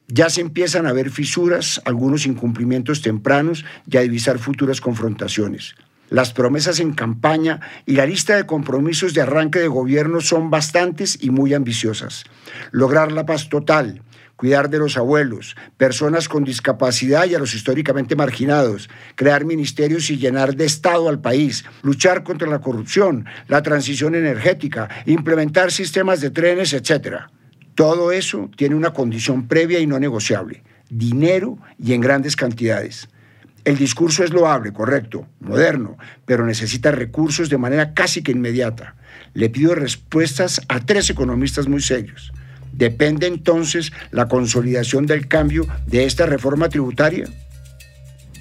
Ya 0.09 0.29
se 0.29 0.41
empiezan 0.41 0.89
a 0.89 0.93
ver 0.93 1.11
fisuras, 1.11 1.81
algunos 1.85 2.27
incumplimientos 2.27 3.03
tempranos 3.03 3.65
y 3.89 3.97
a 3.97 4.01
divisar 4.01 4.41
futuras 4.41 4.81
confrontaciones. 4.81 5.77
Las 6.09 6.33
promesas 6.33 6.79
en 6.79 6.95
campaña 6.95 7.61
y 7.85 7.95
la 7.97 8.07
lista 8.07 8.37
de 8.37 8.47
compromisos 8.47 9.13
de 9.13 9.23
arranque 9.23 9.59
de 9.59 9.67
gobierno 9.67 10.21
son 10.21 10.51
bastantes 10.51 11.19
y 11.21 11.31
muy 11.31 11.53
ambiciosas. 11.53 12.25
Lograr 12.71 13.11
la 13.11 13.27
paz 13.27 13.49
total, 13.49 14.03
cuidar 14.37 14.71
de 14.71 14.79
los 14.79 14.97
abuelos, 14.97 15.57
personas 15.77 16.29
con 16.29 16.45
discapacidad 16.45 17.27
y 17.27 17.35
a 17.35 17.39
los 17.39 17.55
históricamente 17.55 18.17
marginados, 18.17 18.89
crear 19.15 19.45
ministerios 19.45 20.11
y 20.11 20.19
llenar 20.19 20.55
de 20.55 20.67
Estado 20.67 21.09
al 21.09 21.21
país, 21.21 21.65
luchar 21.83 22.23
contra 22.23 22.49
la 22.49 22.61
corrupción, 22.61 23.27
la 23.49 23.63
transición 23.63 24.15
energética, 24.15 24.89
implementar 25.07 25.73
sistemas 25.73 26.21
de 26.21 26.31
trenes, 26.31 26.73
etc. 26.73 27.25
Todo 27.75 28.13
eso 28.13 28.51
tiene 28.57 28.75
una 28.75 28.93
condición 28.93 29.49
previa 29.49 29.81
y 29.81 29.87
no 29.87 29.99
negociable, 29.99 30.63
dinero 30.91 31.59
y 31.79 31.95
en 31.95 32.01
grandes 32.01 32.37
cantidades. 32.37 33.09
El 33.65 33.77
discurso 33.77 34.23
es 34.23 34.33
loable, 34.33 34.73
correcto, 34.73 35.27
moderno, 35.41 35.97
pero 36.25 36.47
necesita 36.47 36.93
recursos 36.93 37.49
de 37.49 37.59
manera 37.59 37.95
casi 37.95 38.23
que 38.23 38.31
inmediata. 38.31 38.95
Le 39.35 39.51
pido 39.51 39.75
respuestas 39.75 40.61
a 40.69 40.79
tres 40.79 41.11
economistas 41.11 41.67
muy 41.67 41.83
serios. 41.83 42.33
¿Depende 42.77 43.27
entonces 43.27 43.91
la 44.11 44.29
consolidación 44.29 45.07
del 45.07 45.29
cambio 45.29 45.67
de 45.87 46.05
esta 46.05 46.27
reforma 46.27 46.69
tributaria? 46.69 47.27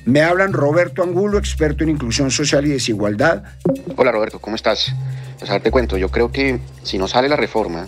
Me 0.04 0.22
hablan 0.22 0.52
Roberto 0.52 1.04
Angulo, 1.04 1.40
experto 1.40 1.86
en 1.86 1.90
inclusión 1.92 2.30
social 2.32 2.66
y 2.66 2.70
desigualdad. 2.70 3.44
Hola 3.96 4.12
Roberto, 4.12 4.40
¿cómo 4.40 4.58
estás? 4.58 4.94
Pues 5.40 5.50
a 5.50 5.54
ver, 5.54 5.64
te 5.64 5.72
cuento, 5.72 5.96
yo 5.98 6.10
creo 6.10 6.34
que 6.34 6.60
si 6.84 6.98
no 6.98 7.08
sale 7.08 7.30
la 7.30 7.38
reforma 7.38 7.88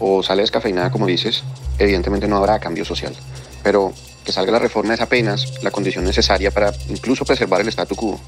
o 0.00 0.24
sale 0.24 0.42
descafeinada 0.42 0.90
como 0.90 1.06
dices, 1.06 1.44
evidentemente 1.78 2.26
no 2.26 2.38
habrá 2.38 2.58
cambio 2.58 2.84
social. 2.84 3.14
Pero 3.62 3.94
que 4.24 4.32
salga 4.32 4.50
la 4.50 4.58
reforma 4.58 4.94
es 4.94 5.00
apenas 5.00 5.62
la 5.62 5.70
condición 5.70 6.04
necesaria 6.04 6.50
para 6.50 6.72
incluso 6.88 7.24
preservar 7.24 7.60
el 7.60 7.68
statu 7.68 7.94
quo. 7.94 8.20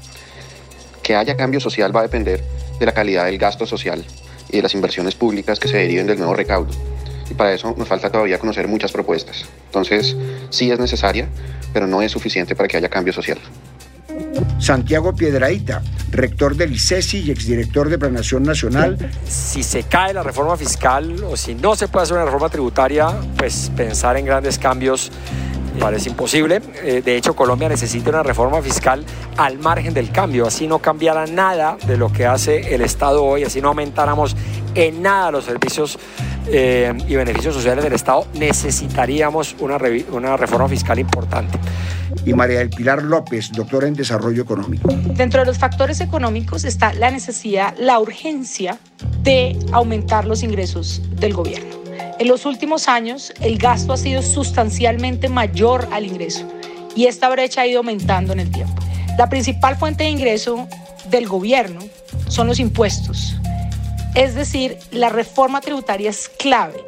Que 1.03 1.17
haya 1.17 1.35
cambio 1.35 1.59
social 1.59 1.93
va 1.93 1.99
a 1.99 2.03
depender 2.03 2.41
de 2.79 2.85
la 2.85 2.93
calidad 2.93 3.25
del 3.25 3.37
gasto 3.37 3.65
social 3.65 4.05
y 4.49 4.55
de 4.55 4.63
las 4.63 4.73
inversiones 4.73 5.15
públicas 5.15 5.59
que 5.59 5.67
se 5.67 5.75
deriven 5.75 6.07
del 6.07 6.17
nuevo 6.17 6.33
recaudo. 6.33 6.71
Y 7.29 7.33
para 7.33 7.53
eso 7.53 7.73
nos 7.77 7.87
falta 7.87 8.09
todavía 8.09 8.39
conocer 8.39 8.67
muchas 8.67 8.91
propuestas. 8.91 9.45
Entonces, 9.65 10.15
sí 10.49 10.71
es 10.71 10.79
necesaria, 10.79 11.27
pero 11.73 11.87
no 11.87 12.01
es 12.01 12.11
suficiente 12.11 12.55
para 12.55 12.67
que 12.67 12.77
haya 12.77 12.89
cambio 12.89 13.13
social. 13.13 13.37
Santiago 14.59 15.15
Piedraíta, 15.15 15.83
rector 16.11 16.55
del 16.55 16.73
ICESI 16.73 17.19
y 17.19 17.31
exdirector 17.31 17.89
de 17.89 17.97
Planación 17.97 18.43
Nacional. 18.43 18.97
Si 19.27 19.61
se 19.63 19.83
cae 19.83 20.13
la 20.13 20.23
reforma 20.23 20.57
fiscal 20.57 21.23
o 21.23 21.37
si 21.37 21.53
no 21.53 21.75
se 21.75 21.87
puede 21.87 22.03
hacer 22.03 22.15
una 22.15 22.25
reforma 22.25 22.49
tributaria, 22.49 23.09
pues 23.37 23.71
pensar 23.75 24.17
en 24.17 24.25
grandes 24.25 24.57
cambios 24.57 25.11
parece 25.77 26.09
imposible. 26.09 26.61
Eh, 26.83 27.01
de 27.03 27.15
hecho, 27.15 27.35
Colombia 27.35 27.69
necesita 27.69 28.09
una 28.09 28.23
reforma 28.23 28.61
fiscal 28.61 29.05
al 29.37 29.59
margen 29.59 29.93
del 29.93 30.11
cambio, 30.11 30.45
así 30.47 30.67
no 30.67 30.79
cambiara 30.79 31.25
nada 31.27 31.77
de 31.87 31.97
lo 31.97 32.11
que 32.11 32.25
hace 32.25 32.73
el 32.73 32.81
Estado 32.81 33.23
hoy, 33.23 33.43
así 33.43 33.61
no 33.61 33.69
aumentáramos 33.69 34.35
en 34.75 35.01
nada 35.01 35.31
los 35.31 35.45
servicios 35.45 35.97
eh, 36.47 36.93
y 37.07 37.15
beneficios 37.15 37.53
sociales 37.53 37.83
del 37.83 37.93
Estado, 37.93 38.25
necesitaríamos 38.33 39.55
una, 39.59 39.77
una 40.11 40.37
reforma 40.37 40.67
fiscal 40.67 40.99
importante. 40.99 41.57
Y 42.25 42.33
María 42.33 42.59
del 42.59 42.69
Pilar 42.69 43.03
López, 43.03 43.51
doctora 43.51 43.87
en 43.87 43.93
Desarrollo 43.93 44.43
Económico. 44.43 44.89
Dentro 44.91 45.41
de 45.41 45.45
los 45.45 45.57
factores 45.57 46.01
económicos 46.01 46.63
está 46.63 46.93
la 46.93 47.11
necesidad, 47.11 47.75
la 47.77 47.99
urgencia 47.99 48.77
de 49.23 49.57
aumentar 49.71 50.25
los 50.25 50.43
ingresos 50.43 51.01
del 51.11 51.33
gobierno. 51.33 51.86
En 52.19 52.27
los 52.27 52.47
últimos 52.47 52.87
años, 52.87 53.31
el 53.41 53.59
gasto 53.59 53.93
ha 53.93 53.97
sido 53.97 54.23
sustancialmente 54.23 55.29
mayor 55.29 55.87
al 55.91 56.05
ingreso 56.05 56.47
y 56.95 57.05
esta 57.05 57.29
brecha 57.29 57.61
ha 57.61 57.67
ido 57.67 57.79
aumentando 57.79 58.33
en 58.33 58.39
el 58.39 58.51
tiempo. 58.51 58.73
La 59.19 59.29
principal 59.29 59.77
fuente 59.77 60.03
de 60.03 60.09
ingreso 60.09 60.67
del 61.11 61.27
gobierno 61.27 61.79
son 62.27 62.47
los 62.47 62.59
impuestos. 62.59 63.35
Es 64.15 64.33
decir, 64.33 64.79
la 64.91 65.09
reforma 65.09 65.61
tributaria 65.61 66.09
es 66.09 66.27
clave. 66.27 66.83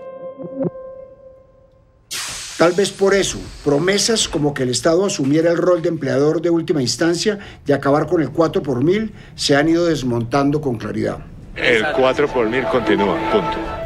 Tal 2.57 2.71
vez 2.73 2.89
por 2.89 3.13
eso, 3.13 3.37
promesas 3.63 4.27
como 4.27 4.55
que 4.55 4.63
el 4.63 4.69
Estado 4.69 5.05
asumiera 5.05 5.51
el 5.51 5.57
rol 5.57 5.83
de 5.83 5.89
empleador 5.89 6.41
de 6.41 6.49
última 6.49 6.81
instancia 6.81 7.37
y 7.67 7.71
acabar 7.71 8.07
con 8.07 8.21
el 8.21 8.31
4 8.31 8.63
por 8.63 8.83
mil 8.83 9.13
se 9.35 9.55
han 9.55 9.69
ido 9.69 9.85
desmontando 9.85 10.59
con 10.59 10.77
claridad. 10.77 11.19
El 11.55 11.85
4 11.95 12.27
por 12.27 12.49
mil 12.49 12.63
continúa, 12.65 13.15
punto. 13.31 13.78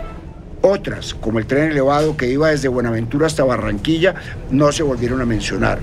Otras, 0.66 1.14
como 1.14 1.40
el 1.40 1.46
tren 1.46 1.72
elevado 1.72 2.16
que 2.16 2.30
iba 2.30 2.50
desde 2.50 2.70
Buenaventura 2.70 3.28
hasta 3.28 3.44
Barranquilla, 3.44 4.16
no 4.50 4.72
se 4.72 4.82
volvieron 4.82 5.20
a 5.20 5.26
mencionar. 5.26 5.80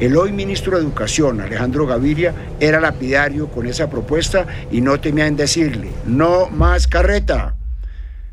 El 0.00 0.16
hoy 0.16 0.32
ministro 0.32 0.74
de 0.74 0.82
Educación, 0.82 1.42
Alejandro 1.42 1.86
Gaviria, 1.86 2.34
era 2.58 2.80
lapidario 2.80 3.48
con 3.48 3.66
esa 3.66 3.90
propuesta 3.90 4.46
y 4.70 4.80
no 4.80 4.98
temía 4.98 5.26
en 5.26 5.36
decirle, 5.36 5.90
no 6.06 6.48
más 6.48 6.88
carreta. 6.88 7.56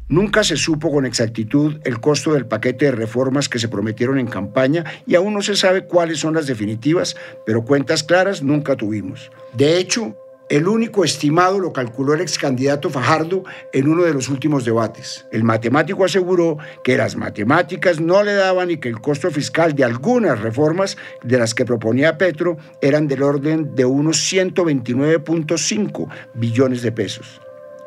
Nunca 0.08 0.46
se 0.46 0.56
supo 0.56 0.90
con 0.90 1.06
exactitud 1.06 1.82
el 1.84 2.00
costo 2.00 2.32
del 2.32 2.46
paquete 2.46 2.86
de 2.86 2.92
reformas 2.94 3.50
que 3.50 3.60
se 3.60 3.68
prometieron 3.68 4.20
en 4.20 4.28
campaña 4.28 4.86
y 5.06 5.16
aún 5.16 5.34
no 5.34 5.42
se 5.42 5.58
sabe 5.58 5.86
cuáles 5.86 6.18
son 6.18 6.34
las 6.34 6.48
definitivas, 6.48 7.18
pero 7.46 7.66
cuentas 7.66 8.04
claras 8.04 8.42
nunca 8.42 8.78
tuvimos. 8.78 9.32
De 9.54 9.78
hecho, 9.78 10.16
el 10.50 10.68
único 10.68 11.04
estimado 11.06 11.58
lo 11.58 11.72
calculó 11.72 12.14
el 12.14 12.22
ex 12.22 12.38
candidato 12.38 12.90
Fajardo 12.90 13.44
en 13.72 13.88
uno 13.88 14.04
de 14.04 14.14
los 14.14 14.28
últimos 14.30 14.66
debates. 14.66 15.26
El 15.32 15.44
matemático 15.44 16.04
aseguró 16.04 16.58
que 16.84 16.98
las 16.98 17.16
matemáticas 17.16 18.02
no 18.02 18.24
le 18.24 18.34
daban 18.34 18.70
y 18.70 18.78
que 18.78 18.90
el 18.90 19.00
costo 19.00 19.32
fiscal 19.32 19.74
de 19.74 19.86
algunas 19.86 20.42
reformas 20.42 20.98
de 21.24 21.40
las 21.40 21.56
que 21.56 21.66
proponía 21.66 22.18
Petro 22.18 22.58
eran 22.82 23.08
del 23.08 23.24
orden 23.24 23.74
de 23.74 23.86
unos 23.86 24.18
129.5 24.32 26.10
billones 26.34 26.82
de 26.82 26.92
pesos. 26.92 27.42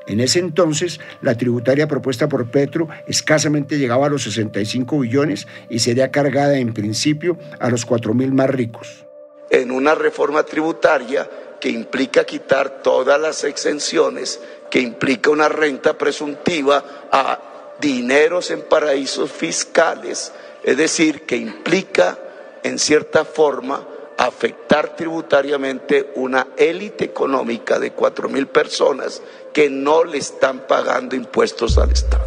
En 0.07 0.21
ese 0.21 0.39
entonces, 0.39 1.01
la 1.21 1.37
tributaria 1.37 1.89
propuesta 1.89 2.29
por 2.29 2.51
Petro 2.51 2.89
escasamente 3.07 3.77
llegaba 3.79 4.07
a 4.07 4.11
los 4.11 4.23
65 4.23 5.01
billones 5.01 5.47
y 5.69 5.81
sería 5.81 6.11
cargada 6.11 6.59
en 6.59 6.73
principio 6.73 7.37
a 7.59 7.69
los 7.71 7.85
4 7.85 8.15
mil 8.15 8.33
más 8.33 8.49
ricos. 8.49 9.05
En 9.51 9.71
una 9.71 9.95
reforma 9.95 10.45
tributaria 10.45 11.29
que 11.61 11.69
implica 11.69 12.25
quitar 12.25 12.83
todas 12.83 13.21
las 13.21 13.45
exenciones, 13.45 14.41
que 14.71 14.81
implica 14.81 15.31
una 15.31 15.49
renta 15.49 15.97
presuntiva 15.97 16.85
a 17.11 17.75
dineros 17.81 18.51
en 18.51 18.63
paraísos 18.63 19.31
fiscales, 19.31 20.33
es 20.63 20.77
decir, 20.77 21.23
que 21.23 21.37
implica 21.37 22.19
en 22.63 22.79
cierta 22.79 23.25
forma 23.25 23.87
afectar 24.17 24.97
tributariamente 24.97 26.11
una 26.15 26.49
élite 26.57 27.05
económica 27.05 27.79
de 27.79 27.93
cuatro 27.93 28.29
mil 28.29 28.47
personas 28.47 29.23
que 29.53 29.69
no 29.69 30.05
le 30.05 30.19
están 30.19 30.67
pagando 30.67 31.15
impuestos 31.17 31.79
al 31.79 31.91
Estado. 31.91 32.27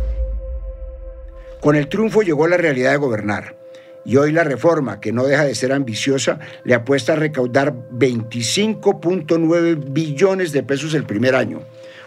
Con 1.59 1.75
el 1.75 1.89
triunfo 1.89 2.21
llegó 2.21 2.48
la 2.48 2.57
realidad 2.57 2.91
de 2.91 2.98
gobernar. 2.98 3.55
Y 4.06 4.18
hoy 4.18 4.32
la 4.32 4.44
reforma, 4.44 5.00
que 5.00 5.12
no 5.12 5.25
deja 5.25 5.44
de 5.44 5.56
ser 5.56 5.72
ambiciosa, 5.72 6.39
le 6.63 6.74
apuesta 6.74 7.13
a 7.13 7.18
recaudar 7.18 7.74
25.9 7.91 9.91
billones 9.91 10.51
de 10.51 10.63
pesos 10.63 10.94
el 10.94 11.03
primer 11.03 11.36
año, 11.36 11.62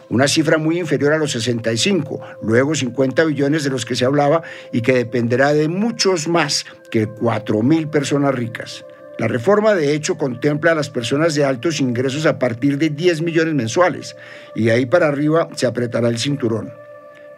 una 0.09 0.29
cifra 0.29 0.59
muy 0.59 0.79
inferior 0.79 1.13
a 1.13 1.19
los 1.19 1.33
65, 1.33 2.21
luego 2.43 2.75
50 2.75 3.25
billones 3.25 3.65
de 3.65 3.71
los 3.71 3.85
que 3.85 3.97
se 3.97 4.05
hablaba 4.05 4.43
y 4.73 4.83
que 4.83 4.95
dependerá 4.95 5.53
de 5.53 5.69
muchos 5.69 6.29
más 6.29 6.67
que 6.91 7.07
4 7.07 7.63
mil 7.63 7.89
personas 7.89 8.35
ricas. 8.35 8.85
La 9.19 9.29
reforma 9.29 9.75
de 9.75 9.95
hecho 9.95 10.17
contempla 10.17 10.73
a 10.73 10.75
las 10.75 10.91
personas 10.91 11.35
de 11.35 11.45
altos 11.45 11.81
ingresos 11.81 12.27
a 12.27 12.39
partir 12.39 12.79
de 12.79 12.91
10 12.91 13.23
millones 13.23 13.55
mensuales 13.55 14.17
y 14.55 14.65
de 14.65 14.73
ahí 14.73 14.87
para 14.87 15.09
arriba 15.09 15.49
se 15.55 15.67
apretará 15.67 16.09
el 16.09 16.19
cinturón. 16.19 16.73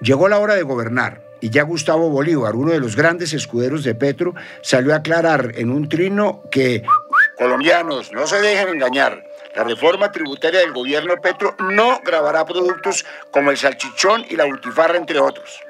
Llegó 0.01 0.29
la 0.29 0.39
hora 0.39 0.55
de 0.55 0.63
gobernar 0.63 1.25
y 1.45 1.51
ya 1.51 1.63
Gustavo 1.63 2.09
Bolívar, 2.09 2.57
uno 2.57 2.73
de 2.73 2.81
los 2.81 2.97
grandes 2.97 3.35
escuderos 3.35 3.85
de 3.85 3.95
Petro, 3.95 4.35
salió 4.63 4.95
a 4.95 4.97
aclarar 4.97 5.53
en 5.57 5.69
un 5.69 5.91
trino 5.91 6.41
que 6.51 6.83
colombianos 7.37 8.11
no 8.13 8.27
se 8.27 8.41
dejen 8.41 8.71
engañar. 8.71 9.23
La 9.55 9.63
reforma 9.63 10.11
tributaria 10.11 10.61
del 10.61 10.73
gobierno 10.73 11.21
Petro 11.21 11.55
no 11.59 12.01
grabará 12.03 12.47
productos 12.47 13.05
como 13.31 13.51
el 13.51 13.59
salchichón 13.59 14.25
y 14.31 14.37
la 14.37 14.47
butifarra, 14.47 14.97
entre 14.97 15.19
otros. 15.19 15.61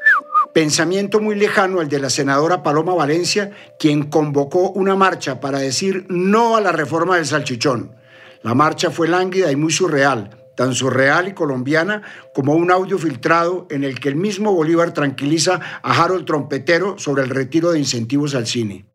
Pensamiento 0.53 1.19
muy 1.19 1.35
lejano 1.35 1.81
al 1.81 1.89
de 1.89 1.99
la 1.99 2.09
senadora 2.09 2.63
Paloma 2.63 2.95
Valencia, 2.95 3.51
quien 3.77 4.05
convocó 4.05 4.71
una 4.71 4.95
marcha 4.95 5.41
para 5.41 5.59
decir 5.59 6.07
no 6.09 6.55
a 6.57 6.61
la 6.61 6.71
reforma 6.71 7.17
del 7.17 7.27
salchichón. 7.27 7.97
La 8.43 8.55
marcha 8.55 8.93
fue 8.93 9.09
lánguida 9.09 9.51
y 9.51 9.57
muy 9.57 9.73
surreal, 9.73 10.44
tan 10.57 10.75
surreal 10.75 11.29
y 11.29 11.33
colombiana 11.33 12.03
como 12.35 12.55
un 12.55 12.71
audio 12.71 12.99
filtrado 12.99 13.67
en 13.71 13.85
el 13.85 14.01
que 14.01 14.09
el 14.09 14.17
mismo 14.17 14.53
Bolívar 14.53 14.93
tranquiliza 14.93 15.61
a 15.83 16.03
Harold 16.03 16.25
Trompetero 16.25 16.99
sobre 16.99 17.23
el 17.23 17.31
retiro 17.31 17.73
de 17.73 17.79
incentivos 17.79 18.35
al 18.35 18.47
cine. 18.47 18.87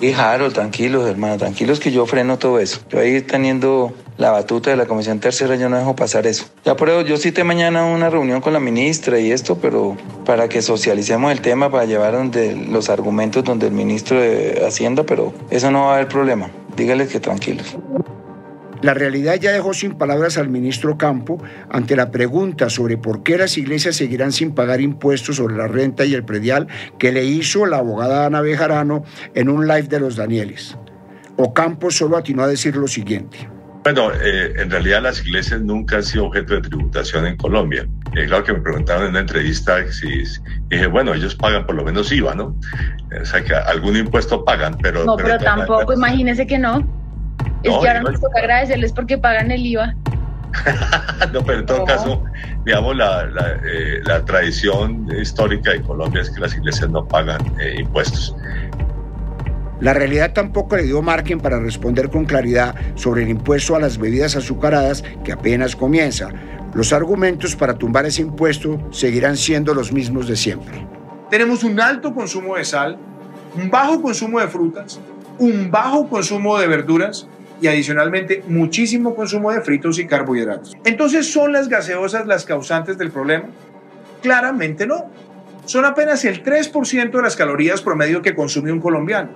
Y 0.00 0.12
Harold, 0.12 0.52
tranquilos, 0.52 1.08
hermano, 1.08 1.38
tranquilos 1.38 1.80
que 1.80 1.92
yo 1.92 2.06
freno 2.06 2.38
todo 2.38 2.58
eso. 2.58 2.80
Yo 2.90 3.00
ahí 3.00 3.20
teniendo 3.22 3.92
la 4.16 4.30
batuta 4.30 4.70
de 4.70 4.76
la 4.76 4.86
Comisión 4.86 5.20
Tercera, 5.20 5.56
yo 5.56 5.68
no 5.68 5.76
dejo 5.76 5.96
pasar 5.96 6.26
eso. 6.26 6.46
Ya 6.64 6.76
por 6.76 7.04
yo 7.04 7.16
cité 7.16 7.44
mañana 7.44 7.84
una 7.84 8.10
reunión 8.10 8.40
con 8.40 8.52
la 8.52 8.60
ministra 8.60 9.18
y 9.18 9.32
esto, 9.32 9.58
pero 9.58 9.96
para 10.24 10.48
que 10.48 10.62
socialicemos 10.62 11.32
el 11.32 11.40
tema, 11.40 11.70
para 11.70 11.84
llevar 11.84 12.12
donde 12.12 12.54
los 12.54 12.88
argumentos 12.90 13.44
donde 13.44 13.66
el 13.66 13.72
ministro 13.72 14.20
de 14.20 14.64
Hacienda, 14.66 15.04
pero 15.04 15.32
eso 15.50 15.70
no 15.70 15.86
va 15.86 15.92
a 15.92 15.94
haber 15.96 16.08
problema. 16.08 16.50
Dígales 16.76 17.08
que 17.08 17.20
tranquilos. 17.20 17.76
La 18.84 18.92
realidad 18.92 19.36
ya 19.40 19.50
dejó 19.50 19.72
sin 19.72 19.94
palabras 19.94 20.36
al 20.36 20.50
ministro 20.50 20.98
Campo 20.98 21.42
ante 21.70 21.96
la 21.96 22.10
pregunta 22.10 22.68
sobre 22.68 22.98
por 22.98 23.22
qué 23.22 23.38
las 23.38 23.56
iglesias 23.56 23.96
seguirán 23.96 24.30
sin 24.30 24.54
pagar 24.54 24.82
impuestos 24.82 25.36
sobre 25.36 25.56
la 25.56 25.66
renta 25.66 26.04
y 26.04 26.12
el 26.12 26.22
predial 26.22 26.68
que 26.98 27.10
le 27.10 27.24
hizo 27.24 27.64
la 27.64 27.78
abogada 27.78 28.26
Ana 28.26 28.42
Bejarano 28.42 29.02
en 29.34 29.48
un 29.48 29.66
live 29.66 29.84
de 29.84 30.00
los 30.00 30.16
Danieles. 30.16 30.76
Ocampo 31.38 31.90
solo 31.90 32.18
atinó 32.18 32.42
a 32.42 32.46
decir 32.46 32.76
lo 32.76 32.86
siguiente. 32.86 33.48
Bueno, 33.84 34.12
eh, 34.22 34.52
en 34.54 34.70
realidad 34.70 35.00
las 35.00 35.24
iglesias 35.24 35.62
nunca 35.62 35.96
han 35.96 36.02
sido 36.02 36.26
objeto 36.26 36.52
de 36.52 36.60
tributación 36.60 37.26
en 37.26 37.38
Colombia. 37.38 37.88
Eh, 38.14 38.26
claro 38.26 38.44
que 38.44 38.52
me 38.52 38.60
preguntaron 38.60 39.04
en 39.04 39.10
una 39.12 39.20
entrevista 39.20 39.90
si, 39.90 40.24
dije, 40.68 40.86
bueno, 40.88 41.14
ellos 41.14 41.34
pagan 41.34 41.64
por 41.64 41.74
lo 41.74 41.84
menos 41.84 42.12
IVA, 42.12 42.34
¿no? 42.34 42.54
O 43.18 43.24
sea, 43.24 43.42
que 43.42 43.54
algún 43.54 43.96
impuesto 43.96 44.44
pagan, 44.44 44.76
pero... 44.82 45.06
No, 45.06 45.16
pero, 45.16 45.38
tampoco, 45.38 45.94
imagínese 45.94 46.46
que 46.46 46.58
no. 46.58 47.03
Es 47.64 47.78
que 47.78 47.88
ahora 47.88 48.02
nos 48.02 48.20
toca 48.20 48.40
agradecerles 48.40 48.92
porque 48.92 49.18
pagan 49.18 49.50
el 49.50 49.64
IVA. 49.64 49.94
no, 51.32 51.44
pero 51.44 51.60
en 51.60 51.66
todo 51.66 51.84
caso, 51.84 52.22
digamos, 52.64 52.96
la, 52.96 53.24
eh, 53.64 54.00
la, 54.04 54.24
tradición 54.24 55.08
histórica 55.20 55.72
de 55.72 55.82
Colombia 55.82 56.22
es 56.22 56.30
que 56.30 56.40
las 56.40 56.54
iglesias 56.54 56.90
no 56.90 57.06
pagan 57.06 57.40
eh, 57.58 57.76
impuestos. 57.80 58.36
La 59.80 59.92
realidad 59.92 60.32
tampoco 60.32 60.76
le 60.76 60.84
dio 60.84 61.02
margen 61.02 61.40
para 61.40 61.58
responder 61.58 62.08
con 62.08 62.24
claridad 62.24 62.74
sobre 62.94 63.24
el 63.24 63.30
impuesto 63.30 63.74
a 63.74 63.80
las 63.80 63.98
bebidas 63.98 64.36
azucaradas 64.36 65.02
que 65.24 65.32
apenas 65.32 65.74
comienza. 65.74 66.28
Los 66.74 66.92
argumentos 66.92 67.56
para 67.56 67.74
tumbar 67.74 68.06
ese 68.06 68.22
impuesto 68.22 68.78
seguirán 68.90 69.36
siendo 69.36 69.74
los 69.74 69.92
mismos 69.92 70.28
de 70.28 70.36
siempre. 70.36 70.86
Tenemos 71.30 71.64
un 71.64 71.80
alto 71.80 72.14
consumo 72.14 72.56
de 72.56 72.64
sal, 72.64 72.96
un 73.56 73.70
bajo 73.70 74.00
consumo 74.00 74.40
de 74.40 74.48
frutas, 74.48 75.00
un 75.38 75.70
bajo 75.70 76.08
consumo 76.08 76.58
de 76.58 76.66
verduras 76.66 77.28
y 77.60 77.66
adicionalmente 77.66 78.42
muchísimo 78.48 79.14
consumo 79.14 79.52
de 79.52 79.60
fritos 79.60 79.98
y 79.98 80.06
carbohidratos. 80.06 80.76
Entonces, 80.84 81.32
¿son 81.32 81.52
las 81.52 81.68
gaseosas 81.68 82.26
las 82.26 82.44
causantes 82.44 82.98
del 82.98 83.10
problema? 83.10 83.44
Claramente 84.22 84.86
no. 84.86 85.10
Son 85.64 85.84
apenas 85.84 86.24
el 86.24 86.42
3% 86.42 87.10
de 87.10 87.22
las 87.22 87.36
calorías 87.36 87.80
promedio 87.80 88.22
que 88.22 88.34
consume 88.34 88.72
un 88.72 88.80
colombiano. 88.80 89.30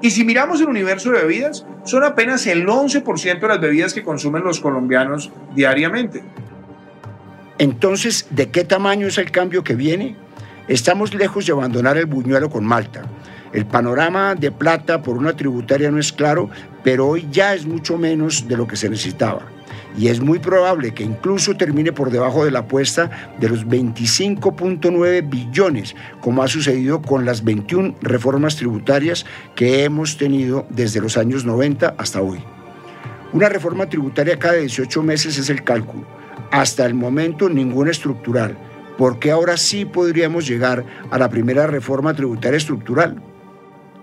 Y 0.00 0.10
si 0.10 0.24
miramos 0.24 0.60
el 0.60 0.68
universo 0.68 1.12
de 1.12 1.20
bebidas, 1.20 1.66
son 1.84 2.04
apenas 2.04 2.46
el 2.46 2.66
11% 2.66 3.40
de 3.40 3.48
las 3.48 3.60
bebidas 3.60 3.94
que 3.94 4.02
consumen 4.02 4.42
los 4.42 4.60
colombianos 4.60 5.30
diariamente. 5.54 6.22
Entonces, 7.58 8.26
¿de 8.30 8.50
qué 8.50 8.64
tamaño 8.64 9.06
es 9.06 9.18
el 9.18 9.30
cambio 9.30 9.64
que 9.64 9.74
viene? 9.74 10.16
Estamos 10.66 11.14
lejos 11.14 11.46
de 11.46 11.52
abandonar 11.52 11.96
el 11.96 12.06
buñuelo 12.06 12.50
con 12.50 12.64
Malta. 12.64 13.02
El 13.54 13.66
panorama 13.66 14.34
de 14.34 14.50
plata 14.50 15.00
por 15.00 15.16
una 15.16 15.36
tributaria 15.36 15.88
no 15.88 16.00
es 16.00 16.12
claro, 16.12 16.50
pero 16.82 17.06
hoy 17.06 17.28
ya 17.30 17.54
es 17.54 17.64
mucho 17.64 17.96
menos 17.96 18.48
de 18.48 18.56
lo 18.56 18.66
que 18.66 18.74
se 18.74 18.90
necesitaba. 18.90 19.42
Y 19.96 20.08
es 20.08 20.20
muy 20.20 20.40
probable 20.40 20.92
que 20.92 21.04
incluso 21.04 21.56
termine 21.56 21.92
por 21.92 22.10
debajo 22.10 22.44
de 22.44 22.50
la 22.50 22.60
apuesta 22.60 23.32
de 23.38 23.48
los 23.48 23.64
25.9 23.64 25.30
billones, 25.30 25.94
como 26.20 26.42
ha 26.42 26.48
sucedido 26.48 27.00
con 27.00 27.24
las 27.24 27.44
21 27.44 27.94
reformas 28.02 28.56
tributarias 28.56 29.24
que 29.54 29.84
hemos 29.84 30.16
tenido 30.16 30.66
desde 30.70 31.00
los 31.00 31.16
años 31.16 31.44
90 31.44 31.94
hasta 31.96 32.20
hoy. 32.20 32.40
Una 33.32 33.48
reforma 33.48 33.88
tributaria 33.88 34.36
cada 34.36 34.54
18 34.54 35.00
meses 35.04 35.38
es 35.38 35.48
el 35.48 35.62
cálculo. 35.62 36.08
Hasta 36.50 36.84
el 36.86 36.94
momento 36.94 37.48
ninguna 37.48 37.92
estructural, 37.92 38.58
porque 38.98 39.30
ahora 39.30 39.56
sí 39.56 39.84
podríamos 39.84 40.44
llegar 40.44 40.84
a 41.08 41.18
la 41.18 41.28
primera 41.28 41.68
reforma 41.68 42.14
tributaria 42.14 42.56
estructural. 42.56 43.22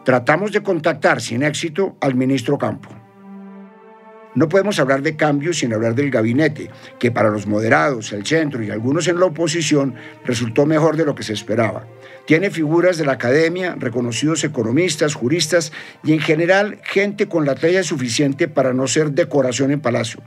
Tratamos 0.04 0.52
de 0.52 0.64
contactar 0.64 1.22
sin 1.22 1.44
éxito 1.44 1.96
al 2.02 2.16
ministro 2.16 2.58
Campo. 2.58 2.90
No 4.34 4.50
podemos 4.50 4.80
hablar 4.80 5.02
de 5.02 5.16
cambios 5.16 5.60
sin 5.60 5.74
hablar 5.74 5.94
del 5.94 6.10
gabinete, 6.10 6.72
que 6.98 7.12
para 7.12 7.30
los 7.30 7.46
moderados, 7.46 8.14
el 8.14 8.26
centro 8.26 8.64
y 8.64 8.72
algunos 8.72 9.08
en 9.08 9.20
la 9.20 9.26
oposición 9.26 9.94
resultó 10.26 10.66
mejor 10.66 10.96
de 10.96 11.06
lo 11.06 11.14
que 11.14 11.24
se 11.24 11.34
esperaba. 11.34 11.86
Tiene 12.26 12.50
figuras 12.50 12.98
de 12.98 13.06
la 13.06 13.12
academia, 13.14 13.76
reconocidos 13.78 14.44
economistas, 14.44 15.16
juristas 15.16 15.74
y 16.04 16.14
en 16.14 16.20
general 16.20 16.80
gente 16.84 17.28
con 17.28 17.46
la 17.46 17.56
talla 17.56 17.84
suficiente 17.84 18.48
para 18.48 18.74
no 18.74 18.88
ser 18.88 19.12
decoración 19.12 19.72
en 19.72 19.82
palacio 19.82 20.24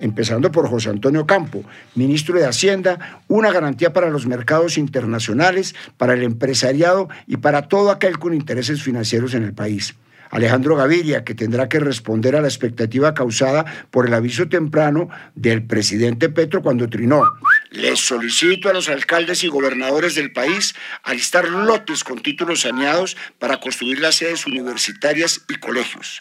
empezando 0.00 0.50
por 0.52 0.68
José 0.68 0.90
Antonio 0.90 1.26
Campo, 1.26 1.64
ministro 1.94 2.38
de 2.38 2.46
Hacienda, 2.46 3.22
una 3.28 3.52
garantía 3.52 3.92
para 3.92 4.10
los 4.10 4.26
mercados 4.26 4.78
internacionales, 4.78 5.74
para 5.96 6.14
el 6.14 6.22
empresariado 6.22 7.08
y 7.26 7.38
para 7.38 7.68
todo 7.68 7.90
aquel 7.90 8.18
con 8.18 8.34
intereses 8.34 8.82
financieros 8.82 9.34
en 9.34 9.44
el 9.44 9.54
país. 9.54 9.94
Alejandro 10.30 10.76
Gaviria, 10.76 11.24
que 11.24 11.34
tendrá 11.34 11.68
que 11.68 11.80
responder 11.80 12.36
a 12.36 12.40
la 12.40 12.48
expectativa 12.48 13.14
causada 13.14 13.64
por 13.90 14.06
el 14.06 14.14
aviso 14.14 14.48
temprano 14.48 15.08
del 15.34 15.62
presidente 15.62 16.28
Petro 16.28 16.62
cuando 16.62 16.88
trinó. 16.88 17.22
Les 17.70 17.98
solicito 17.98 18.68
a 18.68 18.72
los 18.72 18.88
alcaldes 18.88 19.44
y 19.44 19.48
gobernadores 19.48 20.14
del 20.14 20.32
país 20.32 20.74
alistar 21.02 21.48
lotes 21.48 22.04
con 22.04 22.20
títulos 22.20 22.62
saneados 22.62 23.16
para 23.38 23.58
construir 23.58 24.00
las 24.00 24.16
sedes 24.16 24.46
universitarias 24.46 25.42
y 25.48 25.54
colegios. 25.54 26.20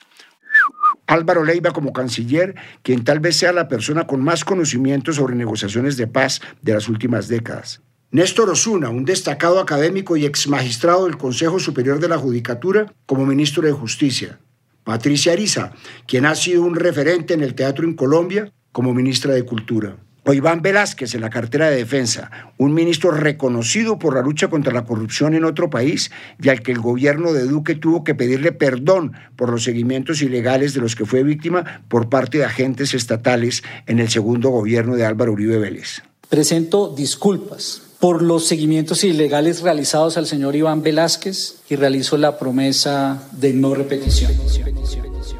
Álvaro 1.07 1.43
Leiva 1.43 1.71
como 1.71 1.93
canciller, 1.93 2.55
quien 2.83 3.03
tal 3.03 3.19
vez 3.19 3.37
sea 3.37 3.53
la 3.53 3.67
persona 3.67 4.05
con 4.05 4.23
más 4.23 4.45
conocimiento 4.45 5.13
sobre 5.13 5.35
negociaciones 5.35 5.97
de 5.97 6.07
paz 6.07 6.41
de 6.61 6.73
las 6.73 6.89
últimas 6.89 7.27
décadas. 7.27 7.81
Néstor 8.11 8.49
Osuna, 8.49 8.89
un 8.89 9.05
destacado 9.05 9.59
académico 9.59 10.15
y 10.15 10.25
ex 10.25 10.47
magistrado 10.47 11.05
del 11.05 11.17
Consejo 11.17 11.59
Superior 11.59 11.99
de 11.99 12.07
la 12.07 12.17
Judicatura, 12.17 12.93
como 13.05 13.25
ministro 13.25 13.63
de 13.63 13.71
Justicia. 13.71 14.39
Patricia 14.83 15.33
Ariza, 15.33 15.73
quien 16.05 16.25
ha 16.25 16.35
sido 16.35 16.61
un 16.63 16.75
referente 16.75 17.33
en 17.33 17.41
el 17.41 17.55
teatro 17.55 17.85
en 17.85 17.95
Colombia, 17.95 18.53
como 18.71 18.93
ministra 18.93 19.33
de 19.33 19.43
Cultura 19.43 19.97
o 20.27 20.33
Iván 20.33 20.61
Velázquez 20.61 21.15
en 21.15 21.21
la 21.21 21.29
cartera 21.29 21.69
de 21.69 21.77
defensa, 21.77 22.29
un 22.57 22.73
ministro 22.73 23.11
reconocido 23.11 23.97
por 23.97 24.13
la 24.13 24.21
lucha 24.21 24.49
contra 24.49 24.73
la 24.73 24.83
corrupción 24.83 25.33
en 25.33 25.45
otro 25.45 25.69
país 25.69 26.11
y 26.41 26.49
al 26.49 26.61
que 26.61 26.73
el 26.73 26.79
gobierno 26.79 27.31
de 27.31 27.45
Duque 27.45 27.75
tuvo 27.75 28.03
que 28.03 28.13
pedirle 28.13 28.51
perdón 28.51 29.13
por 29.37 29.49
los 29.49 29.63
seguimientos 29.63 30.21
ilegales 30.21 30.73
de 30.73 30.81
los 30.81 30.97
que 30.97 31.05
fue 31.05 31.23
víctima 31.23 31.81
por 31.87 32.09
parte 32.09 32.39
de 32.39 32.45
agentes 32.45 32.93
estatales 32.93 33.63
en 33.85 33.99
el 33.99 34.09
segundo 34.09 34.49
gobierno 34.49 34.97
de 34.97 35.05
Álvaro 35.05 35.31
Uribe 35.31 35.59
Vélez. 35.59 36.01
Presento 36.27 36.93
disculpas 36.93 37.83
por 38.01 38.21
los 38.21 38.45
seguimientos 38.45 39.05
ilegales 39.05 39.61
realizados 39.61 40.17
al 40.17 40.27
señor 40.27 40.57
Iván 40.57 40.83
Velázquez 40.83 41.61
y 41.69 41.77
realizo 41.77 42.17
la 42.17 42.37
promesa 42.37 43.23
de 43.31 43.53
no 43.53 43.73
repetición 43.73 44.33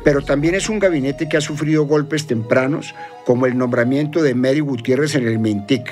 pero 0.08 0.22
también 0.22 0.56
es 0.56 0.70
un 0.70 0.80
gabinete 0.80 1.28
que 1.28 1.36
ha 1.36 1.42
sufrido 1.42 1.84
golpes 1.84 2.28
tempranos, 2.28 2.96
como 3.26 3.46
el 3.46 3.58
nombramiento 3.58 4.24
de 4.24 4.36
Mary 4.36 4.62
Gutiérrez 4.62 5.16
en 5.16 5.28
el 5.28 5.38
MINTIC. 5.38 5.84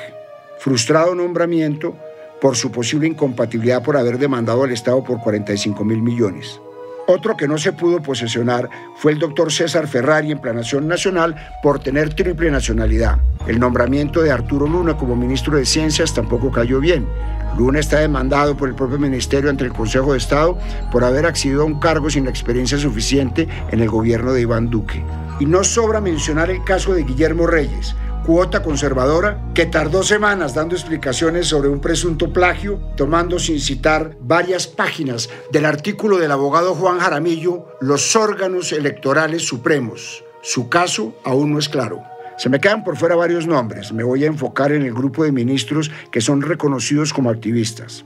Frustrado 0.58 1.14
nombramiento 1.14 1.98
por 2.40 2.56
su 2.56 2.72
posible 2.72 3.10
incompatibilidad 3.10 3.84
por 3.84 3.98
haber 3.98 4.18
demandado 4.18 4.64
al 4.64 4.72
Estado 4.72 5.04
por 5.04 5.20
45 5.20 5.84
mil 5.84 6.02
millones. 6.02 6.62
Otro 7.08 7.36
que 7.36 7.46
no 7.46 7.58
se 7.58 7.74
pudo 7.74 8.02
posesionar 8.02 8.70
fue 8.96 9.12
el 9.12 9.20
doctor 9.20 9.52
César 9.52 9.86
Ferrari 9.86 10.32
en 10.32 10.40
Planación 10.40 10.88
Nacional 10.88 11.36
por 11.62 11.80
tener 11.80 12.14
triple 12.14 12.50
nacionalidad. 12.50 13.18
El 13.48 13.60
nombramiento 13.60 14.22
de 14.22 14.32
Arturo 14.32 14.66
Luna 14.66 14.96
como 14.96 15.18
ministro 15.18 15.58
de 15.58 15.66
Ciencias 15.66 16.14
tampoco 16.14 16.54
cayó 16.54 16.80
bien. 16.80 17.06
Luna 17.58 17.80
está 17.80 18.00
demandado 18.00 18.58
por 18.58 18.68
el 18.68 18.76
propio 18.76 19.00
ministerio 19.00 19.50
ante 19.50 19.64
el 19.64 19.72
Consejo 19.72 20.12
de 20.12 20.18
Estado 20.18 20.58
por 20.92 21.04
haber 21.04 21.26
accedido 21.26 21.62
a 21.62 21.66
un 21.66 21.80
cargo 21.80 22.10
sin 22.10 22.26
la 22.26 22.30
experiencia 22.30 22.78
suficiente 22.78 23.48
en 23.72 23.80
el 23.80 23.90
gobierno 23.90 24.34
de 24.34 24.42
Iván 24.42 24.70
Duque. 24.70 25.04
Y 25.40 25.46
no 25.46 25.64
sobra 25.64 26.02
mencionar 26.02 26.50
el 26.50 26.64
caso 26.64 26.94
de 26.94 27.04
Guillermo 27.04 27.48
Reyes, 27.48 27.96
cuota 28.26 28.64
conservadora 28.64 29.52
que 29.54 29.66
tardó 29.66 30.04
semanas 30.04 30.54
dando 30.54 30.76
explicaciones 30.76 31.48
sobre 31.48 31.70
un 31.70 31.80
presunto 31.80 32.34
plagio, 32.34 32.80
tomando 32.98 33.40
sin 33.40 33.60
citar 33.60 34.18
varias 34.20 34.68
páginas 34.68 35.30
del 35.52 35.66
artículo 35.66 36.18
del 36.18 36.32
abogado 36.32 36.74
Juan 36.74 37.00
Jaramillo, 37.00 37.68
Los 37.80 38.16
órganos 38.16 38.72
electorales 38.72 39.48
supremos. 39.48 40.24
Su 40.42 40.70
caso 40.70 41.16
aún 41.24 41.54
no 41.54 41.60
es 41.60 41.70
claro. 41.70 42.02
Se 42.38 42.50
me 42.50 42.60
quedan 42.60 42.84
por 42.84 42.98
fuera 42.98 43.16
varios 43.16 43.48
nombres. 43.48 43.94
Me 43.94 44.04
voy 44.04 44.24
a 44.24 44.28
enfocar 44.28 44.72
en 44.72 44.82
el 44.82 44.94
grupo 44.94 45.24
de 45.24 45.32
ministros 45.32 45.92
que 46.12 46.22
son 46.22 46.42
reconocidos 46.42 47.14
como 47.14 47.30
activistas. 47.30 48.06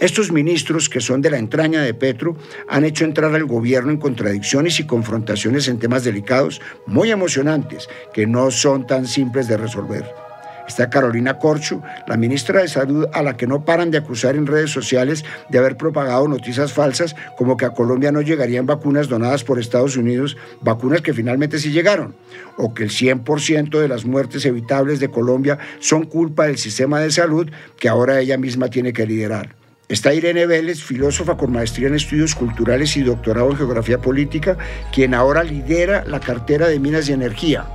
Estos 0.00 0.32
ministros, 0.32 0.88
que 0.88 1.02
son 1.02 1.20
de 1.20 1.30
la 1.30 1.36
entraña 1.36 1.82
de 1.82 1.92
Petro, 1.92 2.34
han 2.68 2.84
hecho 2.84 3.04
entrar 3.04 3.34
al 3.34 3.44
gobierno 3.44 3.90
en 3.90 3.98
contradicciones 3.98 4.80
y 4.80 4.86
confrontaciones 4.86 5.68
en 5.68 5.78
temas 5.78 6.04
delicados 6.04 6.62
muy 6.86 7.10
emocionantes 7.10 7.86
que 8.14 8.26
no 8.26 8.50
son 8.50 8.86
tan 8.86 9.06
simples 9.06 9.46
de 9.46 9.58
resolver. 9.58 10.29
Está 10.70 10.88
Carolina 10.88 11.36
Corcho, 11.36 11.82
la 12.06 12.16
ministra 12.16 12.62
de 12.62 12.68
Salud, 12.68 13.08
a 13.12 13.24
la 13.24 13.36
que 13.36 13.48
no 13.48 13.64
paran 13.64 13.90
de 13.90 13.98
acusar 13.98 14.36
en 14.36 14.46
redes 14.46 14.70
sociales 14.70 15.24
de 15.48 15.58
haber 15.58 15.76
propagado 15.76 16.28
noticias 16.28 16.72
falsas 16.72 17.16
como 17.36 17.56
que 17.56 17.64
a 17.64 17.70
Colombia 17.70 18.12
no 18.12 18.20
llegarían 18.20 18.66
vacunas 18.66 19.08
donadas 19.08 19.42
por 19.42 19.58
Estados 19.58 19.96
Unidos, 19.96 20.36
vacunas 20.60 21.00
que 21.02 21.12
finalmente 21.12 21.58
sí 21.58 21.72
llegaron, 21.72 22.14
o 22.56 22.72
que 22.72 22.84
el 22.84 22.90
100% 22.90 23.80
de 23.80 23.88
las 23.88 24.04
muertes 24.04 24.44
evitables 24.46 25.00
de 25.00 25.10
Colombia 25.10 25.58
son 25.80 26.04
culpa 26.04 26.46
del 26.46 26.56
sistema 26.56 27.00
de 27.00 27.10
salud 27.10 27.50
que 27.76 27.88
ahora 27.88 28.20
ella 28.20 28.38
misma 28.38 28.70
tiene 28.70 28.92
que 28.92 29.06
liderar. 29.06 29.56
Está 29.88 30.14
Irene 30.14 30.46
Vélez, 30.46 30.84
filósofa 30.84 31.36
con 31.36 31.50
maestría 31.50 31.88
en 31.88 31.96
estudios 31.96 32.36
culturales 32.36 32.96
y 32.96 33.02
doctorado 33.02 33.50
en 33.50 33.56
geografía 33.56 33.98
política, 33.98 34.56
quien 34.92 35.14
ahora 35.14 35.42
lidera 35.42 36.04
la 36.06 36.20
cartera 36.20 36.68
de 36.68 36.78
Minas 36.78 37.08
y 37.08 37.12
Energía 37.12 37.66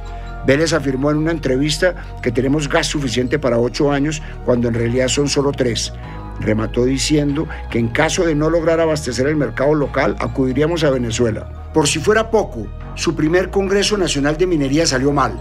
Vélez 0.45 0.73
afirmó 0.73 1.11
en 1.11 1.17
una 1.17 1.31
entrevista 1.31 1.95
que 2.21 2.31
tenemos 2.31 2.69
gas 2.69 2.87
suficiente 2.87 3.39
para 3.39 3.59
ocho 3.59 3.91
años 3.91 4.21
cuando 4.45 4.67
en 4.67 4.75
realidad 4.75 5.07
son 5.07 5.27
solo 5.27 5.51
tres. 5.51 5.91
Remató 6.39 6.85
diciendo 6.85 7.47
que 7.69 7.79
en 7.79 7.87
caso 7.87 8.25
de 8.25 8.35
no 8.35 8.49
lograr 8.49 8.79
abastecer 8.79 9.27
el 9.27 9.35
mercado 9.35 9.73
local 9.73 10.15
acudiríamos 10.19 10.83
a 10.83 10.89
Venezuela. 10.91 11.71
Por 11.73 11.87
si 11.87 11.99
fuera 11.99 12.29
poco, 12.29 12.67
su 12.95 13.15
primer 13.15 13.49
Congreso 13.49 13.97
Nacional 13.97 14.37
de 14.37 14.47
Minería 14.47 14.85
salió 14.85 15.11
mal. 15.11 15.39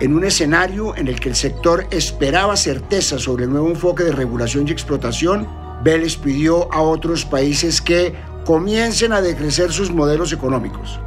En 0.00 0.14
un 0.14 0.24
escenario 0.24 0.96
en 0.96 1.06
el 1.06 1.20
que 1.20 1.28
el 1.28 1.36
sector 1.36 1.86
esperaba 1.90 2.56
certeza 2.56 3.18
sobre 3.18 3.44
el 3.44 3.50
nuevo 3.50 3.68
enfoque 3.68 4.04
de 4.04 4.12
regulación 4.12 4.66
y 4.66 4.72
explotación, 4.72 5.46
Vélez 5.84 6.16
pidió 6.16 6.72
a 6.72 6.80
otros 6.80 7.24
países 7.24 7.80
que 7.80 8.14
comiencen 8.44 9.12
a 9.12 9.20
decrecer 9.20 9.72
sus 9.72 9.92
modelos 9.92 10.32
económicos. 10.32 11.00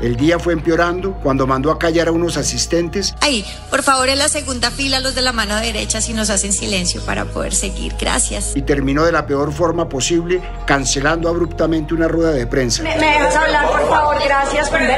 El 0.00 0.16
día 0.16 0.38
fue 0.38 0.54
empeorando 0.54 1.12
cuando 1.22 1.46
mandó 1.46 1.70
a 1.70 1.78
callar 1.78 2.08
a 2.08 2.12
unos 2.12 2.38
asistentes. 2.38 3.14
Ahí, 3.20 3.44
por 3.68 3.82
favor, 3.82 4.08
en 4.08 4.18
la 4.18 4.28
segunda 4.28 4.70
fila, 4.70 5.00
los 5.00 5.14
de 5.14 5.20
la 5.20 5.32
mano 5.32 5.56
derecha, 5.56 6.00
si 6.00 6.14
nos 6.14 6.30
hacen 6.30 6.52
silencio 6.52 7.04
para 7.04 7.26
poder 7.26 7.54
seguir. 7.54 7.94
Gracias. 8.00 8.56
Y 8.56 8.62
terminó 8.62 9.04
de 9.04 9.12
la 9.12 9.26
peor 9.26 9.52
forma 9.52 9.88
posible, 9.88 10.40
cancelando 10.66 11.28
abruptamente 11.28 11.92
una 11.92 12.08
rueda 12.08 12.30
de 12.30 12.46
prensa. 12.46 12.82
¿Me, 12.82 12.96
dejas 12.96 13.36
hablar, 13.36 13.70
por 13.70 13.88
favor? 13.88 14.16
Gracias. 14.24 14.70
Bueno, 14.70 14.88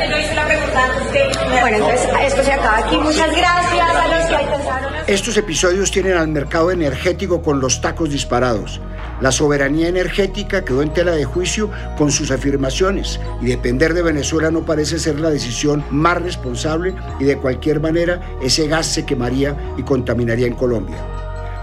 entonces 1.77 2.09
esto 2.27 2.45
se 2.45 2.53
acaba 2.53 2.79
aquí. 2.79 2.97
Muchas 2.97 3.37
gracias 3.37 3.97
a 3.97 4.09
los 4.09 4.27
que 4.27 4.47
pensaron. 4.47 4.93
Estos 5.09 5.37
episodios 5.37 5.91
tienen 5.91 6.17
al 6.17 6.29
mercado 6.29 6.71
energético 6.71 7.43
con 7.43 7.61
los 7.61 7.81
tacos 7.81 8.11
disparados. 8.11 8.81
La 9.21 9.31
soberanía 9.31 9.88
energética 9.88 10.65
quedó 10.65 10.83
en 10.83 10.93
tela 10.93 11.12
de 11.12 11.25
juicio 11.25 11.71
con 11.97 12.11
sus 12.11 12.33
afirmaciones 12.33 13.21
y 13.41 13.47
depender 13.47 13.95
de 13.95 14.03
Venezuela 14.03 14.51
no 14.51 14.65
parece 14.65 14.92
ser 14.99 15.21
la 15.21 15.31
decisión 15.31 15.85
más 15.91 16.21
responsable 16.23 16.95
y 17.21 17.25
de 17.25 17.37
cualquier 17.37 17.81
manera 17.81 18.21
ese 18.43 18.69
gas 18.69 18.87
se 18.87 19.05
quemaría 19.05 19.57
y 19.77 19.83
contaminaría 19.83 20.47
en 20.47 20.55
Colombia. 20.55 20.97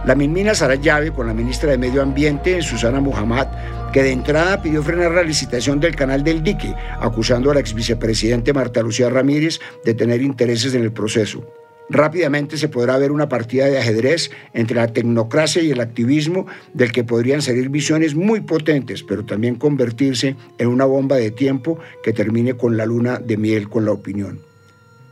La 0.06 0.15
Minmina 0.15 0.56
Sarayave 0.56 1.12
con 1.12 1.28
la 1.28 1.34
ministra 1.34 1.72
de 1.72 1.78
Medio 1.78 2.02
Ambiente, 2.02 2.62
Susana 2.62 3.02
Muhammad, 3.02 3.48
que 3.92 4.02
de 4.02 4.12
entrada 4.12 4.62
pidió 4.62 4.82
frenar 4.82 5.12
la 5.12 5.24
licitación 5.24 5.80
del 5.80 5.96
canal 5.96 6.24
del 6.24 6.42
dique, 6.42 6.74
acusando 7.00 7.52
a 7.52 7.54
la 7.54 7.60
ex 7.60 7.74
vicepresidente 7.74 8.54
Marta 8.54 8.82
Lucía 8.82 9.10
Ramírez 9.10 9.60
de 9.84 9.94
tener 9.94 10.22
intereses 10.22 10.74
en 10.74 10.84
el 10.84 10.94
proceso. 10.94 11.44
Rápidamente 11.89 12.58
se 12.58 12.69
podrá 12.69 12.97
ver 12.97 13.12
una 13.12 13.30
partida 13.30 13.65
de 13.65 13.80
ajedrez 13.80 14.30
entre 14.54 14.75
la 14.75 14.93
tecnocracia 14.93 15.62
y 15.63 15.71
el 15.71 15.82
activismo 15.82 16.45
del 16.73 16.91
que 16.91 17.04
podrían 17.04 17.41
salir 17.41 17.69
visiones 17.69 18.13
muy 18.13 18.41
potentes, 18.41 19.02
pero 19.02 19.25
también 19.25 19.56
convertirse 19.56 20.36
en 20.60 20.67
una 20.67 20.86
bomba 20.86 21.15
de 21.15 21.32
tiempo 21.32 21.80
que 22.04 22.13
termine 22.13 22.54
con 22.54 22.78
la 22.78 22.86
luna 22.86 23.17
de 23.17 23.38
miel 23.38 23.69
con 23.69 23.86
la 23.86 23.91
opinión. 23.91 24.39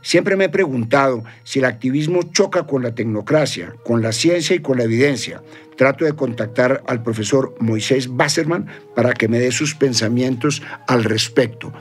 Siempre 0.02 0.36
me 0.36 0.44
he 0.44 0.48
preguntado 0.48 1.24
si 1.42 1.58
el 1.58 1.64
activismo 1.64 2.22
choca 2.22 2.66
con 2.66 2.82
la 2.82 2.94
tecnocracia, 2.94 3.74
con 3.84 4.00
la 4.00 4.12
ciencia 4.12 4.54
y 4.54 4.60
con 4.60 4.78
la 4.78 4.84
evidencia. 4.84 5.42
Trato 5.76 6.04
de 6.04 6.12
contactar 6.12 6.82
al 6.86 7.02
profesor 7.02 7.54
Moisés 7.60 8.08
Basserman 8.08 8.66
para 8.94 9.12
que 9.12 9.28
me 9.28 9.40
dé 9.40 9.50
sus 9.50 9.74
pensamientos 9.74 10.62
al 10.86 11.04
respecto. 11.04 11.72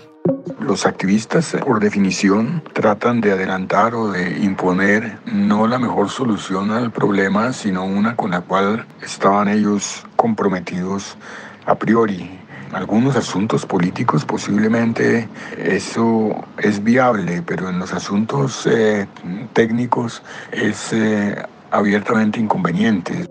Los 0.67 0.85
activistas, 0.85 1.55
por 1.65 1.79
definición, 1.79 2.61
tratan 2.73 3.21
de 3.21 3.31
adelantar 3.31 3.95
o 3.95 4.11
de 4.11 4.37
imponer 4.39 5.17
no 5.25 5.65
la 5.65 5.79
mejor 5.79 6.09
solución 6.09 6.71
al 6.71 6.91
problema, 6.91 7.53
sino 7.53 7.85
una 7.85 8.17
con 8.17 8.31
la 8.31 8.41
cual 8.41 8.85
estaban 9.01 9.47
ellos 9.47 10.05
comprometidos 10.17 11.17
a 11.65 11.75
priori. 11.75 12.37
Algunos 12.73 13.15
asuntos 13.15 13.65
políticos 13.65 14.25
posiblemente 14.25 15.29
eso 15.57 16.35
es 16.57 16.83
viable, 16.83 17.41
pero 17.43 17.69
en 17.69 17.79
los 17.79 17.93
asuntos 17.93 18.67
eh, 18.69 19.07
técnicos 19.53 20.21
es 20.51 20.91
eh, 20.91 21.33
abiertamente 21.71 22.41
inconveniente. 22.41 23.25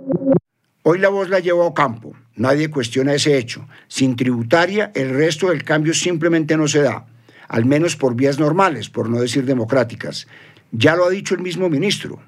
Hoy 0.85 0.99
la 1.01 1.11
voz 1.11 1.29
la 1.29 1.40
llevo 1.40 1.66
a 1.66 1.75
campo. 1.75 2.14
Nadie 2.35 2.70
cuestiona 2.70 3.12
ese 3.12 3.37
hecho. 3.37 3.68
Sin 3.88 4.16
tributaria, 4.16 4.90
el 4.94 5.11
resto 5.11 5.51
del 5.51 5.64
cambio 5.64 5.92
simplemente 5.92 6.57
no 6.57 6.66
se 6.66 6.81
da, 6.81 7.05
al 7.48 7.64
menos 7.64 7.96
por 7.96 8.14
vías 8.14 8.38
normales, 8.38 8.88
por 8.88 9.09
no 9.09 9.20
decir 9.20 9.44
democráticas. 9.44 10.26
Ya 10.72 10.96
lo 10.96 11.06
ha 11.06 11.11
dicho 11.11 11.35
el 11.35 11.40
mismo 11.40 11.68
ministro. 11.68 12.20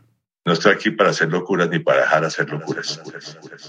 No 0.45 0.53
estoy 0.53 0.73
aquí 0.73 0.91
para 0.91 1.11
hacer 1.11 1.29
locuras 1.29 1.69
ni 1.69 1.79
para 1.79 2.01
dejar 2.01 2.25
hacer 2.25 2.49
locuras. 2.49 3.01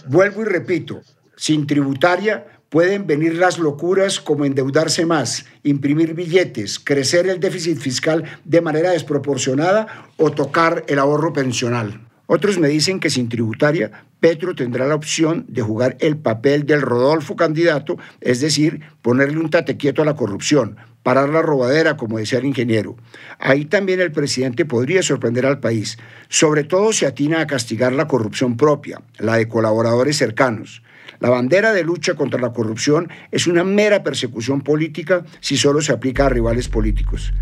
Vuelvo 0.07 0.41
y 0.43 0.45
repito, 0.45 1.01
sin 1.35 1.67
tributaria 1.67 2.45
pueden 2.69 3.07
venir 3.07 3.35
las 3.35 3.57
locuras 3.57 4.19
como 4.19 4.45
endeudarse 4.45 5.05
más, 5.05 5.45
imprimir 5.63 6.13
billetes, 6.13 6.79
crecer 6.79 7.27
el 7.27 7.39
déficit 7.39 7.79
fiscal 7.79 8.23
de 8.45 8.61
manera 8.61 8.91
desproporcionada 8.91 10.05
o 10.17 10.31
tocar 10.31 10.85
el 10.87 10.99
ahorro 10.99 11.33
pensional. 11.33 12.07
Otros 12.27 12.59
me 12.59 12.67
dicen 12.67 12.99
que 12.99 13.09
sin 13.09 13.27
tributaria, 13.27 14.05
Petro 14.19 14.53
tendrá 14.53 14.85
la 14.85 14.93
opción 14.93 15.45
de 15.47 15.63
jugar 15.63 15.97
el 15.99 16.17
papel 16.17 16.65
del 16.67 16.81
Rodolfo 16.81 17.35
candidato, 17.35 17.97
es 18.21 18.39
decir, 18.39 18.81
ponerle 19.01 19.39
un 19.39 19.49
tate 19.49 19.77
quieto 19.77 20.03
a 20.03 20.05
la 20.05 20.15
corrupción, 20.15 20.77
parar 21.09 21.29
la 21.29 21.41
robadera, 21.41 21.97
como 21.97 22.19
decía 22.19 22.37
el 22.37 22.45
ingeniero. 22.45 22.95
Ahí 23.39 23.65
también 23.65 23.99
el 23.99 24.11
presidente 24.11 24.63
podría 24.63 25.01
sorprender 25.01 25.47
al 25.47 25.59
país, 25.59 25.97
sobre 26.27 26.63
todo 26.63 26.93
si 26.93 27.05
atina 27.05 27.41
a 27.41 27.47
castigar 27.47 27.93
la 27.93 28.07
corrupción 28.07 28.55
propia, 28.55 29.01
la 29.17 29.37
de 29.37 29.47
colaboradores 29.47 30.17
cercanos. 30.17 30.83
La 31.19 31.31
bandera 31.31 31.73
de 31.73 31.83
lucha 31.83 32.13
contra 32.13 32.39
la 32.39 32.53
corrupción 32.53 33.09
es 33.31 33.47
una 33.47 33.63
mera 33.63 34.03
persecución 34.03 34.61
política 34.61 35.25
si 35.39 35.57
solo 35.57 35.81
se 35.81 35.93
aplica 35.93 36.27
a 36.27 36.29
rivales 36.29 36.69
políticos. 36.69 37.33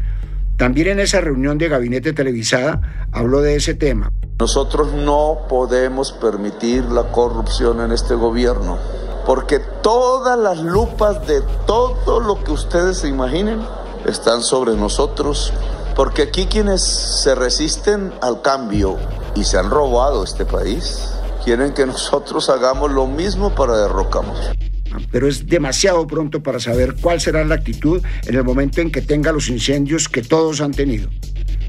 También 0.55 0.87
en 0.87 1.01
esa 1.01 1.19
reunión 1.19 1.57
de 1.57 1.67
gabinete 1.67 2.13
televisada 2.13 3.09
habló 3.11 3.41
de 3.41 3.57
ese 3.57 3.73
tema. 3.73 4.13
Nosotros 4.39 4.93
no 4.93 5.39
podemos 5.49 6.13
permitir 6.13 6.85
la 6.85 7.11
corrupción 7.11 7.81
en 7.81 7.91
este 7.91 8.15
gobierno, 8.15 8.79
porque 9.27 9.59
todas 9.59 10.39
las 10.39 10.59
lupas 10.59 11.27
de 11.27 11.41
todo 11.67 12.21
lo 12.21 12.41
que 12.45 12.53
ustedes 12.53 12.99
se 12.99 13.09
imaginen 13.09 13.59
están 14.05 14.41
sobre 14.41 14.73
nosotros, 14.73 15.51
porque 15.97 16.21
aquí 16.21 16.45
quienes 16.45 16.81
se 16.81 17.35
resisten 17.35 18.13
al 18.21 18.41
cambio 18.41 18.97
y 19.35 19.43
se 19.43 19.57
han 19.57 19.69
robado 19.69 20.23
este 20.23 20.45
país, 20.45 21.09
quieren 21.43 21.73
que 21.73 21.85
nosotros 21.85 22.49
hagamos 22.49 22.89
lo 22.91 23.05
mismo 23.05 23.53
para 23.53 23.77
derrocarnos 23.77 24.39
pero 25.11 25.27
es 25.27 25.45
demasiado 25.45 26.07
pronto 26.07 26.41
para 26.41 26.59
saber 26.59 26.95
cuál 26.99 27.21
será 27.21 27.43
la 27.43 27.55
actitud 27.55 28.01
en 28.25 28.35
el 28.35 28.43
momento 28.43 28.81
en 28.81 28.91
que 28.91 29.01
tenga 29.01 29.31
los 29.31 29.49
incendios 29.49 30.09
que 30.09 30.21
todos 30.21 30.61
han 30.61 30.71
tenido. 30.71 31.09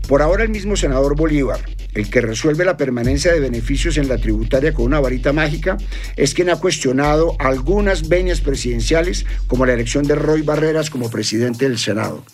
Por 0.09 0.23
ahora 0.23 0.45
el 0.45 0.49
mismo 0.49 0.77
senador 0.77 1.15
Bolívar, 1.15 1.61
el 1.95 2.11
que 2.11 2.21
resuelve 2.21 2.65
la 2.65 2.77
permanencia 2.77 3.33
de 3.33 3.41
beneficios 3.41 3.97
en 3.97 4.09
la 4.09 4.19
tributaria 4.19 4.73
con 4.73 4.87
una 4.87 5.01
varita 5.01 5.33
mágica, 5.33 5.77
es 6.17 6.35
quien 6.35 6.51
ha 6.51 6.57
cuestionado 6.57 7.37
algunas 7.39 8.09
venias 8.09 8.41
presidenciales 8.41 9.27
como 9.47 9.67
la 9.67 9.75
elección 9.75 10.05
de 10.07 10.15
Roy 10.15 10.43
Barreras 10.43 10.91
como 10.91 11.11
presidente 11.11 11.69
del 11.69 11.79
Senado. 11.79 12.25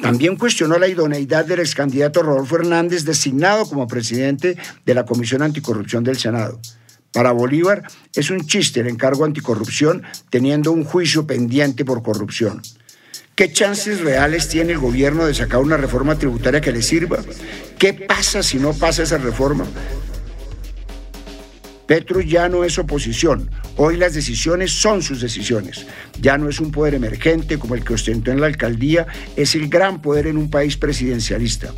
También 0.00 0.36
cuestionó 0.36 0.78
la 0.78 0.86
idoneidad 0.86 1.44
del 1.44 1.60
ex 1.60 1.74
candidato 1.74 2.22
Rodolfo 2.22 2.56
Hernández 2.56 3.04
designado 3.04 3.68
como 3.68 3.88
presidente 3.88 4.56
de 4.86 4.94
la 4.94 5.04
Comisión 5.04 5.42
Anticorrupción 5.42 6.04
del 6.04 6.18
Senado. 6.18 6.60
Para 7.12 7.32
Bolívar 7.32 7.82
es 8.14 8.30
un 8.30 8.46
chiste 8.46 8.80
el 8.80 8.86
encargo 8.86 9.24
anticorrupción 9.24 10.02
teniendo 10.30 10.70
un 10.70 10.84
juicio 10.84 11.26
pendiente 11.26 11.84
por 11.84 12.02
corrupción. 12.02 12.62
¿Qué 13.38 13.52
chances 13.52 14.00
reales 14.00 14.48
tiene 14.48 14.72
el 14.72 14.80
gobierno 14.80 15.24
de 15.24 15.32
sacar 15.32 15.60
una 15.60 15.76
reforma 15.76 16.18
tributaria 16.18 16.60
que 16.60 16.72
le 16.72 16.82
sirva? 16.82 17.22
¿Qué 17.78 17.92
pasa 17.92 18.42
si 18.42 18.58
no 18.58 18.74
pasa 18.74 19.04
esa 19.04 19.16
reforma? 19.16 19.64
Petro 21.86 22.20
ya 22.20 22.48
no 22.48 22.64
es 22.64 22.80
oposición. 22.80 23.48
Hoy 23.76 23.96
las 23.96 24.14
decisiones 24.14 24.72
son 24.72 25.02
sus 25.02 25.20
decisiones. 25.20 25.86
Ya 26.20 26.36
no 26.36 26.48
es 26.48 26.58
un 26.58 26.72
poder 26.72 26.94
emergente 26.94 27.60
como 27.60 27.76
el 27.76 27.84
que 27.84 27.94
ostentó 27.94 28.32
en 28.32 28.40
la 28.40 28.48
alcaldía, 28.48 29.06
es 29.36 29.54
el 29.54 29.68
gran 29.68 30.02
poder 30.02 30.26
en 30.26 30.36
un 30.36 30.50
país 30.50 30.76
presidencialista. 30.76 31.72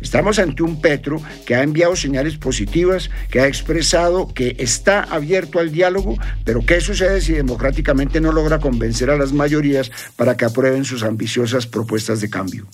Estamos 0.00 0.38
ante 0.38 0.62
un 0.62 0.80
Petro 0.80 1.20
que 1.46 1.54
ha 1.54 1.62
enviado 1.62 1.96
señales 1.96 2.36
positivas, 2.36 3.10
que 3.30 3.40
ha 3.40 3.46
expresado 3.46 4.28
que 4.32 4.56
está 4.58 5.02
abierto 5.02 5.58
al 5.58 5.72
diálogo, 5.72 6.16
pero 6.44 6.64
¿qué 6.64 6.80
sucede 6.80 7.20
si 7.20 7.32
democráticamente 7.32 8.20
no 8.20 8.32
logra 8.32 8.58
convencer 8.58 9.10
a 9.10 9.16
las 9.16 9.32
mayorías 9.32 9.90
para 10.16 10.36
que 10.36 10.44
aprueben 10.44 10.84
sus 10.84 11.02
ambiciosas 11.02 11.66
propuestas 11.66 12.20
de 12.20 12.30
cambio? 12.30 12.66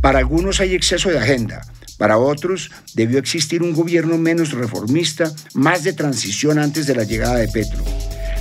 Para 0.00 0.18
algunos 0.18 0.60
hay 0.60 0.74
exceso 0.74 1.08
de 1.08 1.18
agenda, 1.18 1.62
para 1.98 2.18
otros, 2.18 2.70
debió 2.94 3.18
existir 3.18 3.62
un 3.62 3.72
gobierno 3.72 4.18
menos 4.18 4.52
reformista, 4.52 5.32
más 5.54 5.82
de 5.82 5.94
transición 5.94 6.58
antes 6.58 6.86
de 6.86 6.94
la 6.94 7.04
llegada 7.04 7.36
de 7.36 7.48
Petro. 7.48 7.82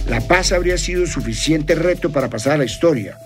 La 0.07 0.21
paz 0.21 0.51
habría 0.51 0.77
sido 0.77 1.07
suficiente 1.07 1.73
reto 1.73 2.11
para 2.11 2.29
pasar 2.29 2.53
a 2.53 2.57
la 2.57 2.65
historia. 2.65 3.17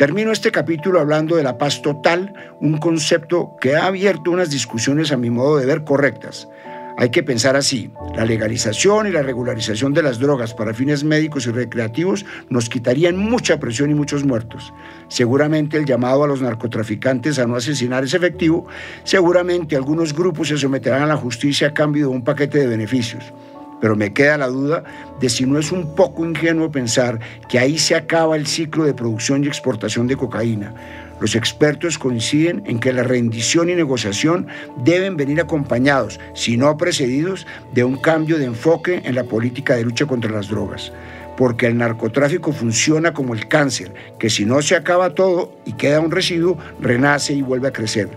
Termino 0.00 0.32
este 0.32 0.50
capítulo 0.50 0.98
hablando 0.98 1.36
de 1.36 1.42
la 1.42 1.58
paz 1.58 1.82
total, 1.82 2.32
un 2.58 2.78
concepto 2.78 3.54
que 3.60 3.76
ha 3.76 3.84
abierto 3.84 4.30
unas 4.30 4.48
discusiones 4.48 5.12
a 5.12 5.18
mi 5.18 5.28
modo 5.28 5.58
de 5.58 5.66
ver 5.66 5.84
correctas. 5.84 6.48
Hay 6.96 7.10
que 7.10 7.22
pensar 7.22 7.54
así, 7.54 7.90
la 8.16 8.24
legalización 8.24 9.08
y 9.08 9.10
la 9.10 9.22
regularización 9.22 9.92
de 9.92 10.02
las 10.02 10.18
drogas 10.18 10.54
para 10.54 10.72
fines 10.72 11.04
médicos 11.04 11.46
y 11.46 11.50
recreativos 11.50 12.24
nos 12.48 12.70
quitarían 12.70 13.18
mucha 13.18 13.60
presión 13.60 13.90
y 13.90 13.94
muchos 13.94 14.24
muertos. 14.24 14.72
Seguramente 15.08 15.76
el 15.76 15.84
llamado 15.84 16.24
a 16.24 16.28
los 16.28 16.40
narcotraficantes 16.40 17.38
a 17.38 17.46
no 17.46 17.56
asesinar 17.56 18.02
es 18.02 18.14
efectivo, 18.14 18.68
seguramente 19.04 19.76
algunos 19.76 20.14
grupos 20.14 20.48
se 20.48 20.56
someterán 20.56 21.02
a 21.02 21.06
la 21.06 21.18
justicia 21.18 21.68
a 21.68 21.74
cambio 21.74 22.08
de 22.08 22.14
un 22.14 22.24
paquete 22.24 22.56
de 22.56 22.68
beneficios. 22.68 23.34
Pero 23.80 23.96
me 23.96 24.12
queda 24.12 24.38
la 24.38 24.48
duda 24.48 24.84
de 25.20 25.28
si 25.28 25.46
no 25.46 25.58
es 25.58 25.72
un 25.72 25.94
poco 25.94 26.24
ingenuo 26.24 26.70
pensar 26.70 27.18
que 27.48 27.58
ahí 27.58 27.78
se 27.78 27.94
acaba 27.94 28.36
el 28.36 28.46
ciclo 28.46 28.84
de 28.84 28.94
producción 28.94 29.44
y 29.44 29.48
exportación 29.48 30.06
de 30.06 30.16
cocaína 30.16 30.74
los 31.20 31.34
expertos 31.34 31.98
coinciden 31.98 32.62
en 32.66 32.80
que 32.80 32.94
la 32.94 33.02
rendición 33.02 33.68
y 33.68 33.74
negociación 33.74 34.46
deben 34.82 35.18
venir 35.18 35.38
acompañados, 35.40 36.18
si 36.34 36.56
no 36.56 36.76
precedidos, 36.78 37.46
de 37.74 37.84
un 37.84 37.98
cambio 37.98 38.38
de 38.38 38.46
enfoque 38.46 39.02
en 39.04 39.14
la 39.14 39.24
política 39.24 39.76
de 39.76 39.84
lucha 39.84 40.06
contra 40.06 40.30
las 40.30 40.48
drogas. 40.48 40.92
Porque 41.36 41.66
el 41.66 41.76
narcotráfico 41.76 42.52
funciona 42.52 43.12
como 43.12 43.34
el 43.34 43.48
cáncer, 43.48 43.92
que 44.18 44.30
si 44.30 44.46
no 44.46 44.62
se 44.62 44.76
acaba 44.76 45.14
todo 45.14 45.52
y 45.66 45.74
queda 45.74 46.00
un 46.00 46.10
residuo, 46.10 46.58
renace 46.80 47.34
y 47.34 47.42
vuelve 47.42 47.68
a 47.68 47.72
crecer. 47.72 48.08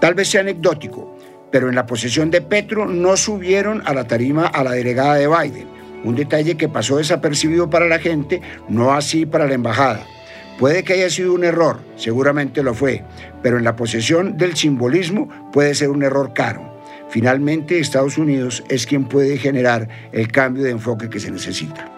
Tal 0.00 0.14
vez 0.14 0.28
sea 0.28 0.40
anecdótico, 0.40 1.16
pero 1.52 1.68
en 1.68 1.76
la 1.76 1.86
posesión 1.86 2.30
de 2.30 2.40
Petro 2.40 2.86
no 2.86 3.16
subieron 3.16 3.82
a 3.84 3.94
la 3.94 4.08
tarima 4.08 4.46
a 4.46 4.64
la 4.64 4.72
delegada 4.72 5.14
de 5.14 5.28
Biden, 5.28 5.68
un 6.02 6.16
detalle 6.16 6.56
que 6.56 6.68
pasó 6.68 6.96
desapercibido 6.96 7.70
para 7.70 7.86
la 7.86 8.00
gente, 8.00 8.40
no 8.68 8.92
así 8.92 9.26
para 9.26 9.46
la 9.46 9.54
embajada. 9.54 10.04
Puede 10.58 10.82
que 10.82 10.94
haya 10.94 11.10
sido 11.10 11.34
un 11.34 11.44
error, 11.44 11.80
seguramente 11.96 12.62
lo 12.62 12.74
fue, 12.74 13.04
pero 13.42 13.58
en 13.58 13.64
la 13.64 13.76
posesión 13.76 14.36
del 14.36 14.56
simbolismo 14.56 15.28
puede 15.52 15.74
ser 15.74 15.90
un 15.90 16.02
error 16.02 16.32
caro. 16.34 16.72
Finalmente, 17.08 17.78
Estados 17.78 18.16
Unidos 18.16 18.64
es 18.68 18.86
quien 18.86 19.04
puede 19.04 19.36
generar 19.36 19.88
el 20.12 20.32
cambio 20.32 20.64
de 20.64 20.70
enfoque 20.70 21.10
que 21.10 21.20
se 21.20 21.30
necesita. 21.30 21.90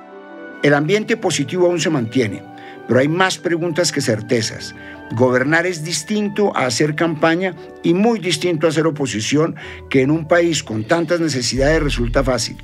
El 0.63 0.75
ambiente 0.75 1.17
positivo 1.17 1.67
aún 1.67 1.79
se 1.79 1.91
mantiene, 1.91 2.43
pero 2.89 3.01
hay 3.01 3.09
más 3.09 3.39
preguntas 3.39 3.93
que 3.93 4.01
certezas. 4.01 4.75
Gobernar 5.13 5.67
es 5.67 5.85
distinto 5.85 6.57
a 6.57 6.67
hacer 6.67 6.95
campaña 6.95 7.55
y 7.83 7.95
muy 7.95 8.19
distinto 8.19 8.67
a 8.67 8.71
hacer 8.71 8.87
oposición, 8.87 9.55
que 9.91 10.03
en 10.03 10.11
un 10.11 10.27
país 10.27 10.65
con 10.65 10.85
tantas 10.85 11.21
necesidades 11.21 11.83
resulta 11.83 12.25
fácil. 12.25 12.57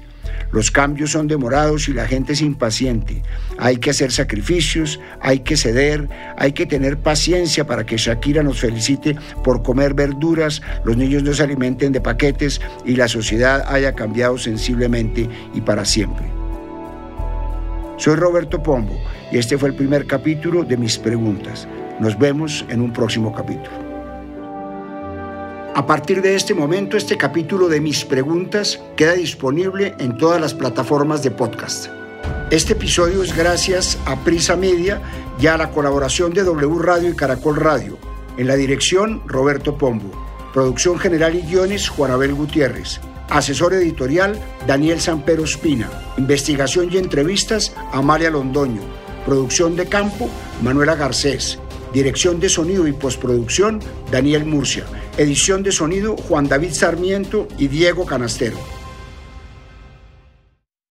Los 0.53 0.71
cambios 0.71 1.13
son 1.13 1.29
demorados 1.29 1.89
y 1.89 1.93
la 1.93 2.09
gente 2.09 2.33
es 2.33 2.41
impaciente. 2.41 3.23
Hay 3.59 3.77
que 3.77 3.91
hacer 3.91 4.11
sacrificios, 4.11 4.99
hay 5.21 5.41
que 5.41 5.57
ceder, 5.57 6.09
hay 6.37 6.53
que 6.53 6.67
tener 6.67 6.99
paciencia 6.99 7.67
para 7.67 7.87
que 7.87 7.97
Shakira 7.97 8.43
nos 8.43 8.61
felicite 8.61 9.17
por 9.45 9.63
comer 9.63 9.95
verduras, 9.95 10.61
los 10.85 10.97
niños 10.97 11.23
no 11.23 11.33
se 11.35 11.45
alimenten 11.45 11.93
de 11.93 12.01
paquetes 12.01 12.61
y 12.85 12.97
la 12.97 13.07
sociedad 13.07 13.65
haya 13.69 13.95
cambiado 13.95 14.39
sensiblemente 14.39 15.29
y 15.55 15.61
para 15.61 15.85
siempre. 15.85 16.27
Soy 17.97 18.17
Roberto 18.17 18.61
Pombo 18.63 18.99
y 19.31 19.39
este 19.39 19.57
fue 19.57 19.69
el 19.69 19.77
primer 19.77 20.07
capítulo 20.07 20.65
de 20.65 20.77
mis 20.77 20.99
preguntas. 20.99 21.69
Nos 22.01 22.19
vemos 22.19 22.65
en 22.71 22.81
un 22.81 22.95
próximo 22.95 23.35
capítulo. 23.35 23.77
A 25.75 25.87
partir 25.87 26.23
de 26.23 26.35
este 26.35 26.55
momento, 26.55 26.97
este 26.97 27.19
capítulo 27.19 27.69
de 27.69 27.83
mis 27.83 28.07
preguntas 28.07 28.81
queda 28.97 29.13
disponible 29.13 29.95
en 29.99 30.17
todas 30.17 30.41
las 30.41 30.55
plataformas 30.55 31.23
de 31.23 31.31
podcast. 31.31 31.89
Este 32.51 32.73
episodio 32.73 33.23
es 33.23 33.37
gracias 33.37 33.99
a 34.07 34.17
Prisa 34.17 34.57
Media 34.57 35.03
y 35.39 35.47
a 35.47 35.59
la 35.59 35.71
colaboración 35.71 36.33
de 36.33 36.43
W 36.43 36.79
Radio 36.79 37.11
y 37.11 37.15
Caracol 37.15 37.57
Radio. 37.57 37.99
En 38.39 38.47
la 38.47 38.57
dirección, 38.57 39.23
Roberto 39.27 39.77
Pombo. 39.77 40.11
Producción 40.55 40.99
general 40.99 41.35
y 41.35 41.43
guiones, 41.43 41.91
Juanabel 41.91 42.33
Gutiérrez. 42.33 42.99
Asesor 43.29 43.75
editorial, 43.75 44.41
Daniel 44.67 45.03
Sampero 45.03 45.45
Espina. 45.45 45.91
Investigación 46.17 46.89
y 46.91 46.97
entrevistas, 46.97 47.75
Amalia 47.93 48.31
Londoño. 48.31 48.81
Producción 49.27 49.77
de 49.77 49.87
campo, 49.87 50.31
Manuela 50.63 50.95
Garcés. 50.95 51.59
Dirección 51.93 52.39
de 52.39 52.49
sonido 52.49 52.87
y 52.87 52.93
postproducción, 52.93 53.81
Daniel 54.13 54.45
Murcia. 54.45 54.85
Edición 55.19 55.63
de 55.65 55.73
sonido 55.73 56.17
Juan 56.17 56.49
David 56.49 56.73
Sarmiento 56.73 57.49
y 57.59 57.67
Diego 57.67 58.07
Canastero. 58.07 58.57